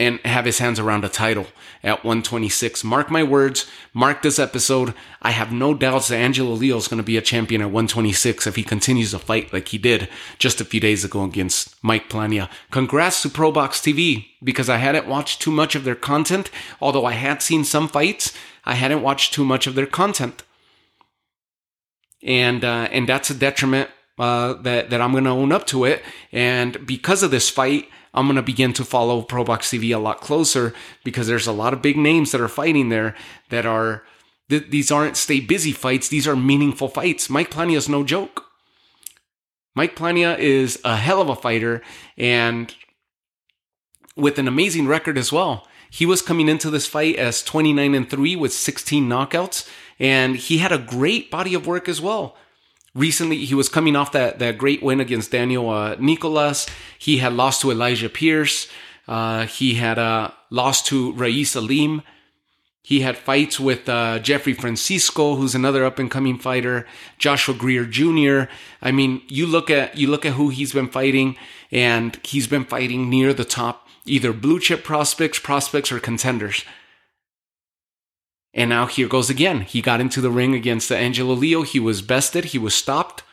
and 0.00 0.18
have 0.24 0.44
his 0.44 0.58
hands 0.58 0.80
around 0.80 1.04
a 1.04 1.08
title 1.08 1.46
at 1.82 2.04
126. 2.04 2.82
Mark 2.82 3.10
my 3.10 3.22
words, 3.22 3.70
mark 3.92 4.22
this 4.22 4.38
episode. 4.38 4.92
I 5.22 5.30
have 5.30 5.52
no 5.52 5.72
doubts 5.72 6.08
that 6.08 6.16
Angelo 6.16 6.52
Leo 6.52 6.76
is 6.76 6.88
going 6.88 6.98
to 6.98 7.04
be 7.04 7.16
a 7.16 7.22
champion 7.22 7.60
at 7.60 7.66
126 7.66 8.46
if 8.46 8.56
he 8.56 8.64
continues 8.64 9.12
to 9.12 9.18
fight 9.18 9.52
like 9.52 9.68
he 9.68 9.78
did 9.78 10.08
just 10.38 10.60
a 10.60 10.64
few 10.64 10.80
days 10.80 11.04
ago 11.04 11.22
against 11.22 11.76
Mike 11.82 12.08
Plania. 12.08 12.48
Congrats 12.70 13.22
to 13.22 13.28
ProBox 13.28 13.80
TV 13.80 14.26
because 14.42 14.68
I 14.68 14.78
hadn't 14.78 15.06
watched 15.06 15.40
too 15.40 15.52
much 15.52 15.74
of 15.74 15.84
their 15.84 15.94
content, 15.94 16.50
although 16.80 17.04
I 17.04 17.12
had 17.12 17.42
seen 17.42 17.64
some 17.64 17.88
fights. 17.88 18.32
I 18.64 18.74
hadn't 18.74 19.02
watched 19.02 19.32
too 19.32 19.44
much 19.44 19.66
of 19.66 19.74
their 19.74 19.86
content. 19.86 20.42
And 22.24 22.64
uh, 22.64 22.88
and 22.90 23.08
that's 23.08 23.30
a 23.30 23.34
detriment 23.34 23.90
uh, 24.18 24.54
that 24.54 24.90
that 24.90 25.00
I'm 25.00 25.12
going 25.12 25.24
to 25.24 25.30
own 25.30 25.52
up 25.52 25.66
to 25.68 25.84
it. 25.84 26.02
And 26.32 26.86
because 26.86 27.22
of 27.22 27.30
this 27.30 27.50
fight, 27.50 27.88
I'm 28.14 28.26
going 28.26 28.36
to 28.36 28.42
begin 28.42 28.72
to 28.74 28.84
follow 28.84 29.22
ProBox 29.22 29.78
TV 29.78 29.94
a 29.94 29.98
lot 29.98 30.20
closer 30.20 30.72
because 31.02 31.26
there's 31.26 31.48
a 31.48 31.52
lot 31.52 31.72
of 31.72 31.82
big 31.82 31.96
names 31.96 32.30
that 32.30 32.40
are 32.40 32.48
fighting 32.48 32.88
there 32.88 33.16
that 33.50 33.66
are, 33.66 34.04
th- 34.48 34.70
these 34.70 34.92
aren't 34.92 35.16
stay 35.16 35.40
busy 35.40 35.72
fights. 35.72 36.08
These 36.08 36.28
are 36.28 36.36
meaningful 36.36 36.88
fights. 36.88 37.28
Mike 37.28 37.50
Plania 37.50 37.76
is 37.76 37.88
no 37.88 38.04
joke. 38.04 38.44
Mike 39.74 39.96
Plania 39.96 40.38
is 40.38 40.80
a 40.84 40.96
hell 40.96 41.20
of 41.20 41.28
a 41.28 41.34
fighter 41.34 41.82
and 42.16 42.72
with 44.16 44.38
an 44.38 44.46
amazing 44.46 44.86
record 44.86 45.18
as 45.18 45.32
well. 45.32 45.66
He 45.90 46.06
was 46.06 46.22
coming 46.22 46.48
into 46.48 46.70
this 46.70 46.86
fight 46.86 47.16
as 47.16 47.42
29 47.42 47.94
and 47.94 48.08
3 48.08 48.36
with 48.36 48.52
16 48.52 49.08
knockouts 49.08 49.68
and 49.98 50.36
he 50.36 50.58
had 50.58 50.72
a 50.72 50.78
great 50.78 51.30
body 51.30 51.54
of 51.54 51.66
work 51.66 51.88
as 51.88 52.00
well 52.00 52.36
recently 52.94 53.44
he 53.44 53.54
was 53.54 53.68
coming 53.68 53.96
off 53.96 54.12
that, 54.12 54.38
that 54.38 54.58
great 54.58 54.82
win 54.82 55.00
against 55.00 55.32
Daniel 55.32 55.68
uh, 55.70 55.96
Nicolas. 55.98 56.66
He 56.98 57.18
had 57.18 57.32
lost 57.32 57.60
to 57.62 57.70
Elijah 57.70 58.08
Pierce. 58.08 58.68
Uh, 59.06 59.46
he 59.46 59.74
had 59.74 59.98
uh, 59.98 60.30
lost 60.50 60.86
to 60.86 61.12
Rais 61.12 61.50
Salim. 61.50 62.02
He 62.82 63.00
had 63.00 63.16
fights 63.16 63.58
with 63.58 63.88
uh, 63.88 64.18
Jeffrey 64.18 64.52
Francisco, 64.52 65.36
who's 65.36 65.54
another 65.54 65.86
up 65.86 65.98
and 65.98 66.10
coming 66.10 66.38
fighter, 66.38 66.86
Joshua 67.18 67.54
Greer 67.54 67.86
Jr. 67.86 68.50
I 68.82 68.92
mean, 68.92 69.22
you 69.26 69.46
look 69.46 69.70
at 69.70 69.96
you 69.96 70.08
look 70.08 70.26
at 70.26 70.34
who 70.34 70.50
he's 70.50 70.74
been 70.74 70.88
fighting, 70.88 71.36
and 71.72 72.18
he's 72.22 72.46
been 72.46 72.66
fighting 72.66 73.08
near 73.08 73.32
the 73.32 73.44
top, 73.44 73.88
either 74.04 74.34
blue 74.34 74.60
chip 74.60 74.84
prospects, 74.84 75.38
prospects, 75.38 75.90
or 75.90 75.98
contenders. 75.98 76.62
And 78.54 78.70
now 78.70 78.86
here 78.86 79.08
goes 79.08 79.28
again. 79.28 79.62
He 79.62 79.82
got 79.82 80.00
into 80.00 80.20
the 80.20 80.30
ring 80.30 80.54
against 80.54 80.92
Angelo 80.92 81.34
Leo. 81.34 81.62
He 81.62 81.80
was 81.80 82.02
bested. 82.02 82.46
He 82.46 82.58
was 82.58 82.74
stopped. 82.74 83.24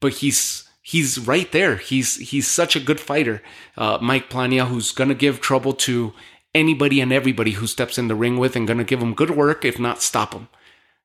But 0.00 0.14
he's 0.14 0.68
he's 0.82 1.18
right 1.18 1.50
there. 1.50 1.76
He's 1.76 2.16
he's 2.16 2.46
such 2.46 2.76
a 2.76 2.80
good 2.80 3.00
fighter, 3.00 3.42
uh, 3.76 3.98
Mike 4.00 4.28
Plania, 4.28 4.66
who's 4.66 4.92
gonna 4.92 5.14
give 5.14 5.40
trouble 5.40 5.72
to 5.74 6.12
anybody 6.54 7.00
and 7.00 7.12
everybody 7.12 7.52
who 7.52 7.66
steps 7.66 7.96
in 7.96 8.08
the 8.08 8.14
ring 8.14 8.36
with, 8.36 8.54
and 8.54 8.68
gonna 8.68 8.84
give 8.84 9.00
him 9.00 9.14
good 9.14 9.30
work, 9.30 9.64
if 9.64 9.78
not 9.78 10.02
stop 10.02 10.34
him, 10.34 10.48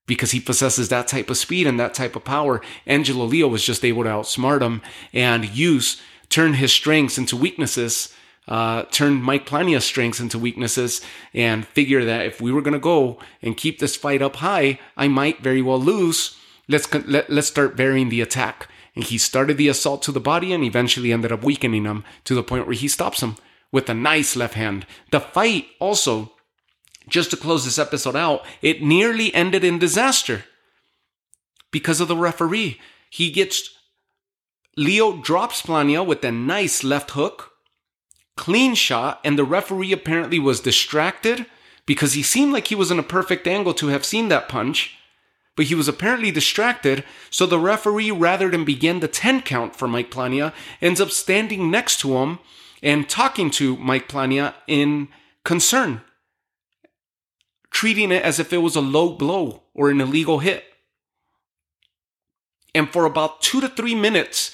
because 0.05 0.31
he 0.31 0.39
possesses 0.39 0.89
that 0.89 1.07
type 1.07 1.29
of 1.29 1.37
speed 1.37 1.67
and 1.67 1.79
that 1.79 1.93
type 1.93 2.15
of 2.15 2.23
power. 2.25 2.61
Angelo 2.85 3.25
Leo 3.25 3.47
was 3.47 3.63
just 3.63 3.85
able 3.85 4.03
to 4.03 4.09
outsmart 4.09 4.61
him 4.61 4.81
and 5.13 5.55
use 5.55 6.01
turn 6.29 6.55
his 6.55 6.71
strengths 6.71 7.17
into 7.17 7.37
weaknesses 7.37 8.14
uh, 8.47 8.85
Mike 9.01 9.47
Plania's 9.47 9.85
strengths 9.85 10.19
into 10.19 10.37
weaknesses 10.37 11.01
and 11.33 11.65
figure 11.65 12.05
that 12.05 12.25
if 12.25 12.39
we 12.39 12.51
were 12.51 12.61
going 12.61 12.73
to 12.73 12.79
go 12.79 13.19
and 13.41 13.57
keep 13.57 13.79
this 13.79 13.95
fight 13.95 14.21
up 14.21 14.37
high, 14.37 14.79
I 14.95 15.07
might 15.07 15.41
very 15.41 15.61
well 15.61 15.79
lose. 15.79 16.37
Let's 16.67 16.91
let, 16.93 17.29
let's 17.29 17.47
start 17.47 17.75
varying 17.75 18.09
the 18.09 18.21
attack. 18.21 18.69
And 18.95 19.03
he 19.03 19.17
started 19.17 19.57
the 19.57 19.67
assault 19.67 20.03
to 20.03 20.11
the 20.11 20.19
body 20.19 20.53
and 20.53 20.63
eventually 20.63 21.11
ended 21.11 21.31
up 21.31 21.43
weakening 21.43 21.85
him 21.85 22.03
to 22.23 22.33
the 22.33 22.43
point 22.43 22.65
where 22.65 22.75
he 22.75 22.87
stops 22.87 23.21
him 23.21 23.35
with 23.71 23.89
a 23.89 23.93
nice 23.93 24.35
left 24.35 24.53
hand. 24.53 24.85
The 25.11 25.19
fight 25.19 25.67
also, 25.79 26.31
just 27.09 27.31
to 27.31 27.37
close 27.37 27.65
this 27.65 27.79
episode 27.79 28.15
out, 28.15 28.45
it 28.61 28.81
nearly 28.81 29.33
ended 29.33 29.63
in 29.63 29.79
disaster 29.79 30.45
because 31.71 31.99
of 31.99 32.07
the 32.07 32.15
referee. 32.15 32.79
He 33.09 33.31
gets 33.31 33.69
Leo 34.77 35.17
drops 35.17 35.61
Plania 35.61 36.05
with 36.05 36.23
a 36.23 36.31
nice 36.31 36.83
left 36.83 37.11
hook, 37.11 37.51
clean 38.35 38.75
shot, 38.75 39.19
and 39.23 39.37
the 39.37 39.43
referee 39.43 39.91
apparently 39.91 40.39
was 40.39 40.59
distracted 40.59 41.45
because 41.85 42.13
he 42.13 42.23
seemed 42.23 42.53
like 42.53 42.67
he 42.67 42.75
was 42.75 42.91
in 42.91 42.99
a 42.99 43.03
perfect 43.03 43.47
angle 43.47 43.73
to 43.75 43.87
have 43.87 44.05
seen 44.05 44.27
that 44.29 44.49
punch 44.49 44.97
but 45.55 45.65
he 45.65 45.75
was 45.75 45.87
apparently 45.87 46.31
distracted, 46.31 47.03
so 47.29 47.45
the 47.45 47.59
referee, 47.59 48.11
rather 48.11 48.49
than 48.49 48.65
begin 48.65 48.99
the 48.99 49.07
10 49.07 49.41
count 49.41 49.75
for 49.75 49.87
Mike 49.87 50.11
Plania, 50.11 50.53
ends 50.81 50.99
up 50.99 51.11
standing 51.11 51.71
next 51.71 51.99
to 52.01 52.17
him 52.17 52.39
and 52.83 53.07
talking 53.07 53.49
to 53.51 53.77
Mike 53.77 54.09
Plania 54.09 54.53
in 54.67 55.07
concern, 55.43 56.01
treating 57.71 58.11
it 58.11 58.21
as 58.23 58.37
if 58.39 58.51
it 58.51 58.57
was 58.57 58.75
a 58.75 58.81
low 58.81 59.13
blow 59.13 59.63
or 59.73 59.89
an 59.89 60.01
illegal 60.01 60.39
hit. 60.39 60.65
And 62.73 62.91
for 62.91 63.05
about 63.05 63.41
two 63.41 63.61
to 63.61 63.69
three 63.69 63.95
minutes, 63.95 64.53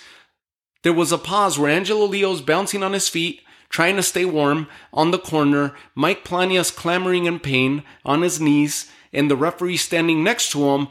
there 0.83 0.93
was 0.93 1.11
a 1.11 1.17
pause 1.17 1.57
where 1.57 1.71
Angelo 1.71 2.05
Leo's 2.05 2.41
bouncing 2.41 2.83
on 2.83 2.93
his 2.93 3.09
feet, 3.09 3.41
trying 3.71 3.95
to 3.95 4.03
stay 4.03 4.25
warm 4.25 4.67
on 4.93 5.09
the 5.09 5.17
corner, 5.17 5.73
Mike 5.95 6.23
Plania's 6.23 6.69
clamoring 6.69 7.25
in 7.25 7.39
pain 7.39 7.83
on 8.05 8.21
his 8.21 8.39
knees, 8.39 8.91
and 9.11 9.31
the 9.31 9.35
referee 9.35 9.77
standing 9.77 10.23
next 10.23 10.51
to 10.51 10.69
him, 10.69 10.89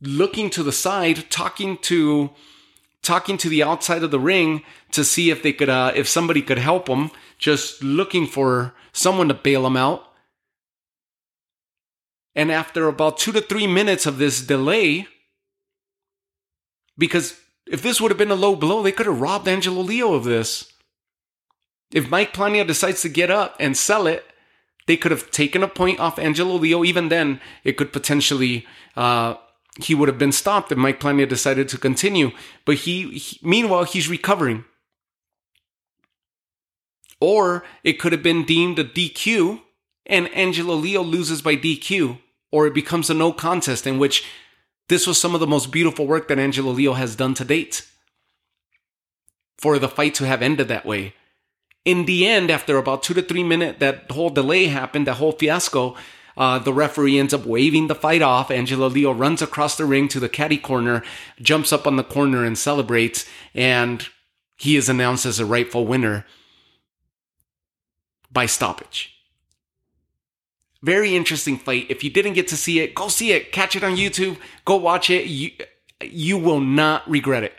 looking 0.00 0.50
to 0.50 0.62
the 0.62 0.72
side, 0.72 1.28
talking 1.30 1.76
to 1.78 2.30
talking 3.02 3.36
to 3.36 3.50
the 3.50 3.62
outside 3.62 4.02
of 4.02 4.10
the 4.10 4.20
ring 4.20 4.62
to 4.90 5.04
see 5.04 5.30
if 5.30 5.42
they 5.42 5.52
could 5.52 5.68
uh, 5.68 5.92
if 5.96 6.06
somebody 6.06 6.42
could 6.42 6.58
help 6.58 6.88
him, 6.88 7.10
just 7.38 7.82
looking 7.82 8.26
for 8.26 8.74
someone 8.92 9.28
to 9.28 9.34
bail 9.34 9.66
him 9.66 9.76
out. 9.76 10.04
And 12.34 12.50
after 12.50 12.88
about 12.88 13.18
two 13.18 13.32
to 13.32 13.40
three 13.40 13.66
minutes 13.66 14.06
of 14.06 14.18
this 14.18 14.40
delay, 14.40 15.06
because 16.98 17.38
if 17.66 17.82
this 17.82 18.00
would 18.00 18.10
have 18.10 18.18
been 18.18 18.30
a 18.30 18.34
low 18.34 18.56
blow, 18.56 18.82
they 18.82 18.92
could 18.92 19.06
have 19.06 19.20
robbed 19.20 19.48
Angelo 19.48 19.80
Leo 19.80 20.12
of 20.14 20.24
this. 20.24 20.73
If 21.94 22.10
Mike 22.10 22.34
Plania 22.34 22.66
decides 22.66 23.02
to 23.02 23.08
get 23.08 23.30
up 23.30 23.54
and 23.60 23.76
sell 23.76 24.08
it, 24.08 24.26
they 24.86 24.96
could 24.96 25.12
have 25.12 25.30
taken 25.30 25.62
a 25.62 25.68
point 25.68 26.00
off 26.00 26.18
Angelo 26.18 26.56
Leo. 26.56 26.84
Even 26.84 27.08
then, 27.08 27.40
it 27.62 27.76
could 27.76 27.92
potentially 27.92 28.66
uh, 28.96 29.36
he 29.80 29.94
would 29.94 30.08
have 30.08 30.18
been 30.18 30.32
stopped 30.32 30.72
if 30.72 30.76
Mike 30.76 30.98
Plania 30.98 31.28
decided 31.28 31.68
to 31.68 31.78
continue. 31.78 32.32
But 32.64 32.78
he, 32.78 33.16
he, 33.16 33.38
meanwhile 33.42 33.84
he's 33.84 34.08
recovering. 34.08 34.64
Or 37.20 37.64
it 37.84 37.94
could 37.94 38.12
have 38.12 38.24
been 38.24 38.44
deemed 38.44 38.80
a 38.80 38.84
DQ 38.84 39.62
and 40.04 40.28
Angelo 40.34 40.74
Leo 40.74 41.00
loses 41.00 41.42
by 41.42 41.56
DQ, 41.56 42.18
or 42.50 42.66
it 42.66 42.74
becomes 42.74 43.08
a 43.08 43.14
no 43.14 43.32
contest 43.32 43.86
in 43.86 43.98
which 43.98 44.24
this 44.88 45.06
was 45.06 45.18
some 45.18 45.32
of 45.32 45.40
the 45.40 45.46
most 45.46 45.70
beautiful 45.70 46.08
work 46.08 46.26
that 46.26 46.40
Angelo 46.40 46.72
Leo 46.72 46.94
has 46.94 47.14
done 47.14 47.34
to 47.34 47.44
date. 47.44 47.88
For 49.56 49.78
the 49.78 49.88
fight 49.88 50.14
to 50.16 50.26
have 50.26 50.42
ended 50.42 50.66
that 50.68 50.84
way 50.84 51.14
in 51.84 52.06
the 52.06 52.26
end, 52.26 52.50
after 52.50 52.78
about 52.78 53.02
two 53.02 53.14
to 53.14 53.22
three 53.22 53.44
minutes, 53.44 53.78
that 53.80 54.10
whole 54.10 54.30
delay 54.30 54.66
happened, 54.66 55.06
that 55.06 55.14
whole 55.14 55.32
fiasco. 55.32 55.94
Uh, 56.36 56.58
the 56.58 56.72
referee 56.72 57.18
ends 57.18 57.34
up 57.34 57.46
waving 57.46 57.86
the 57.86 57.94
fight 57.94 58.22
off. 58.22 58.50
Angelo 58.50 58.88
Leo 58.88 59.12
runs 59.12 59.42
across 59.42 59.76
the 59.76 59.84
ring 59.84 60.08
to 60.08 60.18
the 60.18 60.28
caddy 60.28 60.58
corner, 60.58 61.02
jumps 61.40 61.72
up 61.72 61.86
on 61.86 61.96
the 61.96 62.02
corner 62.02 62.44
and 62.44 62.58
celebrates, 62.58 63.26
and 63.54 64.08
he 64.56 64.76
is 64.76 64.88
announced 64.88 65.26
as 65.26 65.38
a 65.38 65.46
rightful 65.46 65.86
winner 65.86 66.24
by 68.32 68.46
stoppage. 68.46 69.10
Very 70.82 71.14
interesting 71.14 71.56
fight. 71.56 71.86
If 71.88 72.02
you 72.02 72.10
didn't 72.10 72.34
get 72.34 72.48
to 72.48 72.56
see 72.56 72.80
it, 72.80 72.94
go 72.94 73.08
see 73.08 73.32
it. 73.32 73.52
Catch 73.52 73.76
it 73.76 73.84
on 73.84 73.96
YouTube. 73.96 74.36
Go 74.64 74.76
watch 74.76 75.08
it. 75.08 75.26
You, 75.26 75.50
you 76.02 76.36
will 76.36 76.60
not 76.60 77.08
regret 77.08 77.42
it 77.42 77.54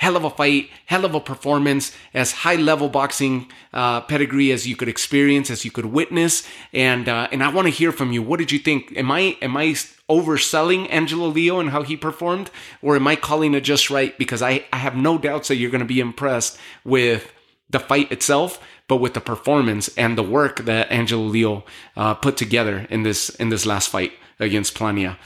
hell 0.00 0.16
of 0.16 0.24
a 0.24 0.30
fight, 0.30 0.70
hell 0.86 1.04
of 1.04 1.14
a 1.14 1.20
performance, 1.20 1.94
as 2.14 2.32
high 2.32 2.56
level 2.56 2.88
boxing 2.88 3.46
uh, 3.74 4.00
pedigree 4.00 4.50
as 4.50 4.66
you 4.66 4.74
could 4.74 4.88
experience, 4.88 5.50
as 5.50 5.62
you 5.62 5.70
could 5.70 5.84
witness, 5.84 6.42
and 6.72 7.06
uh, 7.06 7.28
and 7.30 7.44
I 7.44 7.50
want 7.50 7.66
to 7.66 7.70
hear 7.70 7.92
from 7.92 8.10
you. 8.10 8.22
What 8.22 8.38
did 8.38 8.50
you 8.50 8.58
think? 8.58 8.96
Am 8.96 9.10
I 9.10 9.36
am 9.42 9.56
I 9.58 9.76
overselling 10.08 10.88
Angelo 10.90 11.28
Leo 11.28 11.60
and 11.60 11.68
how 11.68 11.82
he 11.82 11.98
performed, 11.98 12.50
or 12.80 12.96
am 12.96 13.06
I 13.06 13.14
calling 13.14 13.52
it 13.52 13.60
just 13.60 13.90
right? 13.90 14.16
Because 14.16 14.40
I 14.40 14.64
I 14.72 14.78
have 14.78 14.96
no 14.96 15.18
doubts 15.18 15.48
that 15.48 15.56
you're 15.56 15.70
going 15.70 15.86
to 15.88 15.94
be 15.94 16.00
impressed 16.00 16.58
with 16.82 17.30
the 17.68 17.78
fight 17.78 18.10
itself, 18.10 18.58
but 18.88 18.96
with 18.96 19.12
the 19.12 19.20
performance 19.20 19.90
and 19.98 20.16
the 20.16 20.22
work 20.22 20.64
that 20.64 20.90
Angelo 20.90 21.24
Leo 21.24 21.64
uh, 21.94 22.14
put 22.14 22.38
together 22.38 22.86
in 22.88 23.02
this 23.02 23.28
in 23.28 23.50
this 23.50 23.66
last 23.66 23.90
fight 23.90 24.12
against 24.38 24.74
Plania. 24.74 25.18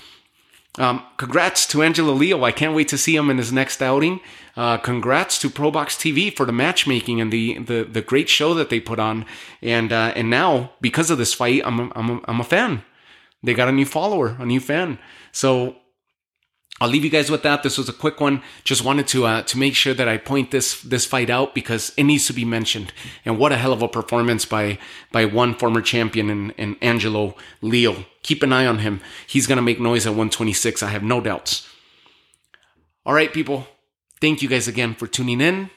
Um, 0.77 1.05
congrats 1.17 1.67
to 1.69 1.85
Angelo 1.85 2.13
Leo. 2.13 2.43
I 2.43 2.51
can't 2.51 2.75
wait 2.75 2.89
to 2.89 2.99
see 2.99 3.15
him 3.15 3.31
in 3.31 3.39
his 3.39 3.53
next 3.53 3.81
outing. 3.81 4.19
Uh, 4.57 4.77
congrats 4.79 5.39
to 5.39 5.51
ProBox 5.51 5.99
TV 5.99 6.35
for 6.35 6.47
the 6.47 6.53
matchmaking 6.53 7.21
and 7.21 7.33
the, 7.33 7.59
the, 7.59 7.85
the 7.85 8.03
great 8.03 8.29
show 8.29 8.55
that 8.55 8.71
they 8.71 8.79
put 8.79 9.01
on. 9.01 9.27
And 9.61 9.93
uh, 9.93 10.13
and 10.15 10.31
now 10.31 10.73
because 10.81 11.11
of 11.11 11.19
this 11.19 11.35
fight, 11.35 11.63
I'm 11.65 11.81
a, 11.81 11.93
I'm 11.97 12.11
a, 12.11 12.21
I'm 12.27 12.41
a 12.41 12.45
fan. 12.45 12.85
They 13.43 13.55
got 13.55 13.69
a 13.69 13.73
new 13.73 13.85
follower, 13.85 14.37
a 14.39 14.47
new 14.47 14.61
fan. 14.61 14.99
So 15.33 15.77
I'll 16.81 16.89
leave 16.89 17.05
you 17.05 17.11
guys 17.11 17.31
with 17.31 17.43
that. 17.43 17.63
This 17.63 17.79
was 17.79 17.89
a 17.89 17.93
quick 17.93 18.21
one. 18.21 18.43
Just 18.65 18.85
wanted 18.85 19.07
to 19.09 19.27
uh, 19.27 19.43
to 19.43 19.59
make 19.59 19.75
sure 19.75 19.95
that 19.95 20.09
I 20.09 20.19
point 20.19 20.51
this 20.51 20.81
this 20.83 21.05
fight 21.05 21.31
out 21.31 21.55
because 21.55 21.93
it 21.97 22.05
needs 22.05 22.27
to 22.27 22.33
be 22.33 22.45
mentioned. 22.45 22.93
And 23.25 23.39
what 23.39 23.53
a 23.53 23.57
hell 23.57 23.73
of 23.73 23.83
a 23.83 23.89
performance 23.89 24.45
by 24.45 24.79
by 25.13 25.25
one 25.25 25.55
former 25.55 25.81
champion 25.81 26.31
and, 26.31 26.55
and 26.59 26.77
Angelo 26.81 27.37
Leo. 27.61 28.05
Keep 28.23 28.43
an 28.43 28.53
eye 28.53 28.67
on 28.67 28.79
him. 28.79 29.01
He's 29.27 29.47
gonna 29.47 29.63
make 29.63 29.79
noise 29.81 30.07
at 30.07 30.11
126. 30.11 30.83
I 30.83 30.89
have 30.89 31.03
no 31.03 31.21
doubts. 31.21 31.69
All 33.07 33.15
right, 33.15 33.33
people. 33.33 33.69
Thank 34.21 34.43
you 34.43 34.49
guys 34.49 34.69
again 34.69 34.95
for 34.95 35.07
tuning 35.07 35.41
in. 35.41 35.71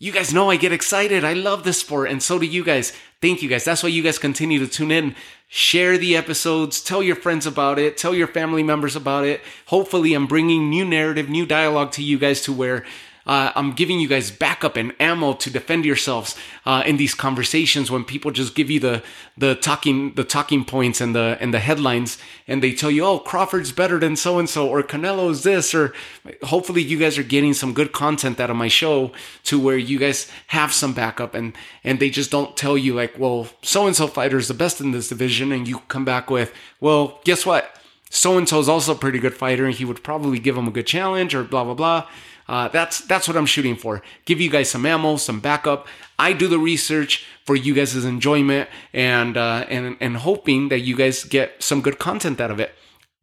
You 0.00 0.12
guys 0.12 0.34
know 0.34 0.50
I 0.50 0.56
get 0.56 0.72
excited. 0.72 1.24
I 1.24 1.32
love 1.32 1.64
this 1.64 1.80
sport, 1.80 2.10
and 2.10 2.22
so 2.22 2.38
do 2.38 2.46
you 2.46 2.64
guys. 2.64 2.92
Thank 3.22 3.42
you 3.42 3.48
guys. 3.48 3.64
That's 3.64 3.82
why 3.82 3.88
you 3.88 4.02
guys 4.02 4.18
continue 4.18 4.58
to 4.58 4.66
tune 4.66 4.90
in. 4.90 5.14
Share 5.48 5.96
the 5.96 6.16
episodes, 6.16 6.82
tell 6.82 7.02
your 7.02 7.16
friends 7.16 7.46
about 7.46 7.78
it, 7.78 7.96
tell 7.96 8.14
your 8.14 8.26
family 8.26 8.62
members 8.62 8.96
about 8.96 9.24
it. 9.24 9.40
Hopefully, 9.66 10.12
I'm 10.12 10.26
bringing 10.26 10.68
new 10.68 10.84
narrative, 10.84 11.28
new 11.28 11.46
dialogue 11.46 11.92
to 11.92 12.02
you 12.02 12.18
guys 12.18 12.42
to 12.42 12.52
where 12.52 12.84
uh, 13.26 13.52
I'm 13.54 13.72
giving 13.72 14.00
you 14.00 14.08
guys 14.08 14.30
backup 14.30 14.76
and 14.76 14.94
ammo 15.00 15.32
to 15.34 15.50
defend 15.50 15.84
yourselves 15.84 16.36
uh, 16.66 16.82
in 16.84 16.96
these 16.96 17.14
conversations 17.14 17.90
when 17.90 18.04
people 18.04 18.30
just 18.30 18.54
give 18.54 18.70
you 18.70 18.80
the 18.80 19.02
the 19.36 19.54
talking 19.54 20.14
the 20.14 20.24
talking 20.24 20.64
points 20.64 21.00
and 21.00 21.14
the 21.14 21.38
and 21.40 21.52
the 21.52 21.58
headlines 21.58 22.18
and 22.46 22.62
they 22.62 22.72
tell 22.72 22.90
you, 22.90 23.04
oh, 23.04 23.18
Crawford's 23.18 23.72
better 23.72 23.98
than 23.98 24.16
so 24.16 24.38
and 24.38 24.48
so 24.48 24.68
or 24.68 24.82
Canelo's 24.82 25.42
this 25.42 25.74
or 25.74 25.94
hopefully 26.42 26.82
you 26.82 26.98
guys 26.98 27.16
are 27.16 27.22
getting 27.22 27.54
some 27.54 27.72
good 27.72 27.92
content 27.92 28.40
out 28.40 28.50
of 28.50 28.56
my 28.56 28.68
show 28.68 29.12
to 29.44 29.58
where 29.58 29.78
you 29.78 29.98
guys 29.98 30.30
have 30.48 30.72
some 30.72 30.92
backup 30.92 31.34
and 31.34 31.54
and 31.82 32.00
they 32.00 32.10
just 32.10 32.30
don't 32.30 32.56
tell 32.56 32.76
you 32.76 32.94
like, 32.94 33.18
well, 33.18 33.48
so 33.62 33.86
and 33.86 33.96
so 33.96 34.06
fighter 34.06 34.36
is 34.36 34.48
the 34.48 34.54
best 34.54 34.80
in 34.80 34.92
this 34.92 35.08
division 35.08 35.50
and 35.50 35.66
you 35.66 35.80
come 35.88 36.04
back 36.04 36.30
with, 36.30 36.52
well, 36.80 37.20
guess 37.24 37.46
what? 37.46 37.74
So 38.10 38.38
and 38.38 38.48
so 38.48 38.60
is 38.60 38.68
also 38.68 38.92
a 38.92 38.98
pretty 38.98 39.18
good 39.18 39.34
fighter 39.34 39.64
and 39.64 39.74
he 39.74 39.84
would 39.84 40.04
probably 40.04 40.38
give 40.38 40.56
him 40.56 40.68
a 40.68 40.70
good 40.70 40.86
challenge 40.86 41.34
or 41.34 41.42
blah 41.42 41.64
blah 41.64 41.74
blah 41.74 42.06
uh, 42.48 42.68
that's 42.68 43.00
that's 43.00 43.26
what 43.26 43.36
I'm 43.36 43.46
shooting 43.46 43.76
for. 43.76 44.02
Give 44.24 44.40
you 44.40 44.50
guys 44.50 44.70
some 44.70 44.84
ammo, 44.84 45.16
some 45.16 45.40
backup. 45.40 45.86
I 46.18 46.32
do 46.32 46.46
the 46.46 46.58
research 46.58 47.24
for 47.44 47.56
you 47.56 47.74
guys' 47.74 48.04
enjoyment 48.04 48.68
and 48.92 49.36
uh, 49.36 49.66
and 49.68 49.96
and 50.00 50.16
hoping 50.18 50.68
that 50.68 50.80
you 50.80 50.96
guys 50.96 51.24
get 51.24 51.62
some 51.62 51.80
good 51.80 51.98
content 51.98 52.40
out 52.40 52.50
of 52.50 52.60
it. 52.60 52.72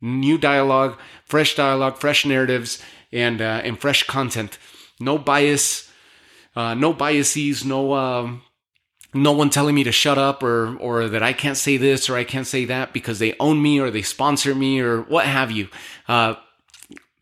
New 0.01 0.37
dialogue, 0.37 0.97
fresh 1.25 1.55
dialogue, 1.55 1.97
fresh 1.97 2.25
narratives, 2.25 2.81
and 3.11 3.41
uh, 3.41 3.61
and 3.63 3.79
fresh 3.79 4.03
content. 4.03 4.57
No 4.99 5.17
bias, 5.17 5.91
uh, 6.55 6.73
no 6.73 6.91
biases, 6.91 7.63
no 7.63 7.93
um, 7.93 8.41
no 9.13 9.33
one 9.33 9.49
telling 9.49 9.75
me 9.75 9.83
to 9.83 9.91
shut 9.91 10.17
up 10.17 10.41
or 10.41 10.77
or 10.77 11.07
that 11.09 11.21
I 11.21 11.33
can't 11.33 11.57
say 11.57 11.77
this 11.77 12.09
or 12.09 12.15
I 12.15 12.23
can't 12.23 12.47
say 12.47 12.65
that 12.65 12.91
because 12.91 13.19
they 13.19 13.35
own 13.39 13.61
me 13.61 13.79
or 13.79 13.91
they 13.91 14.01
sponsor 14.01 14.55
me 14.55 14.79
or 14.79 15.01
what 15.01 15.25
have 15.25 15.51
you. 15.51 15.67
Uh, 16.07 16.35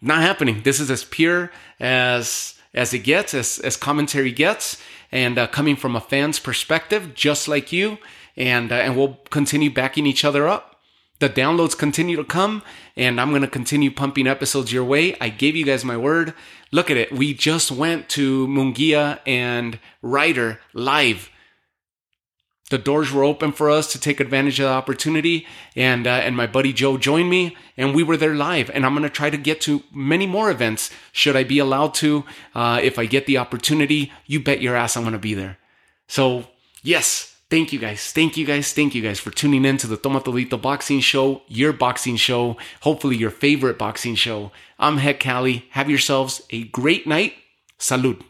not 0.02 0.22
happening. 0.22 0.62
This 0.64 0.80
is 0.80 0.90
as 0.90 1.04
pure 1.04 1.52
as 1.80 2.56
as 2.74 2.94
it 2.94 3.00
gets, 3.00 3.34
as 3.34 3.60
as 3.60 3.78
commentary 3.78 4.32
gets, 4.32 4.82
and 5.12 5.38
uh, 5.38 5.48
coming 5.48 5.76
from 5.76 5.96
a 5.96 6.02
fan's 6.02 6.40
perspective, 6.40 7.14
just 7.14 7.48
like 7.48 7.72
you. 7.72 7.98
And 8.38 8.72
uh, 8.72 8.76
and 8.76 8.96
we'll 8.96 9.20
continue 9.30 9.70
backing 9.70 10.06
each 10.06 10.24
other 10.24 10.48
up. 10.48 10.80
the 11.20 11.30
downloads 11.30 11.78
continue 11.78 12.16
to 12.16 12.24
come 12.24 12.64
and 12.96 13.20
I'm 13.20 13.32
to 13.42 13.48
continue 13.48 13.92
pumping 13.92 14.28
episodes 14.28 14.72
your 14.72 14.86
way. 14.86 15.16
I 15.20 15.30
gave 15.30 15.56
you 15.56 15.66
guys 15.66 15.86
my 15.86 15.98
word. 15.98 16.34
Look 16.72 16.90
at 16.90 16.98
it. 16.98 17.12
We 17.12 17.34
just 17.34 17.72
went 17.72 18.10
to 18.10 18.48
Munguia 18.48 19.20
and 19.26 19.80
Ryder 20.02 20.60
live. 20.74 21.30
The 22.69 22.77
doors 22.77 23.12
were 23.12 23.23
open 23.23 23.51
for 23.51 23.69
us 23.69 23.91
to 23.91 23.99
take 23.99 24.19
advantage 24.19 24.60
of 24.60 24.65
the 24.65 24.71
opportunity, 24.71 25.47
and 25.75 26.05
uh, 26.05 26.12
and 26.12 26.38
my 26.38 26.45
buddy 26.45 26.71
Joe 26.71 26.97
joined 26.97 27.29
me, 27.29 27.58
and 27.75 27.95
we 27.95 28.03
were 28.03 28.17
there 28.17 28.36
live. 28.36 28.69
And 28.69 28.86
I'm 28.86 28.93
going 28.93 29.03
to 29.03 29.10
try 29.10 29.29
to 29.29 29.38
get 29.38 29.60
to 29.62 29.84
many 29.91 30.27
more 30.27 30.51
events. 30.51 30.91
Should 31.12 31.36
I 31.36 31.43
be 31.43 31.60
allowed 31.60 31.93
to? 31.95 32.25
Uh, 32.53 32.79
if 32.82 32.99
I 32.99 33.05
get 33.05 33.25
the 33.25 33.38
opportunity, 33.38 34.12
you 34.27 34.39
bet 34.39 34.62
your 34.62 34.75
ass 34.75 34.95
I'm 34.95 35.03
going 35.03 35.13
to 35.13 35.19
be 35.19 35.34
there. 35.34 35.58
So 36.08 36.45
yes, 36.84 37.29
Thank 37.49 37.73
you 37.73 37.79
guys. 37.79 38.12
Thank 38.12 38.38
you 38.38 38.45
guys. 38.45 38.73
Thank 38.73 38.93
you 38.93 39.01
guys 39.01 39.19
for 39.19 39.32
tuning 39.32 39.65
in 39.65 39.77
to 39.77 39.88
the 39.88 39.97
Toma 39.97 40.21
Todito 40.21 40.62
Boxing 40.62 40.99
Show, 40.99 41.41
your 41.47 41.73
boxing 41.73 42.15
show, 42.15 42.58
hopefully 42.82 43.17
your 43.17 43.32
favorite 43.32 43.79
boxing 43.79 44.13
show. 44.13 44.51
I'm 44.77 44.97
Heck 44.97 45.19
Cali. 45.19 45.65
Have 45.71 45.89
yourselves 45.89 46.43
a 46.51 46.65
great 46.65 47.08
night. 47.08 47.34
Salud. 47.79 48.21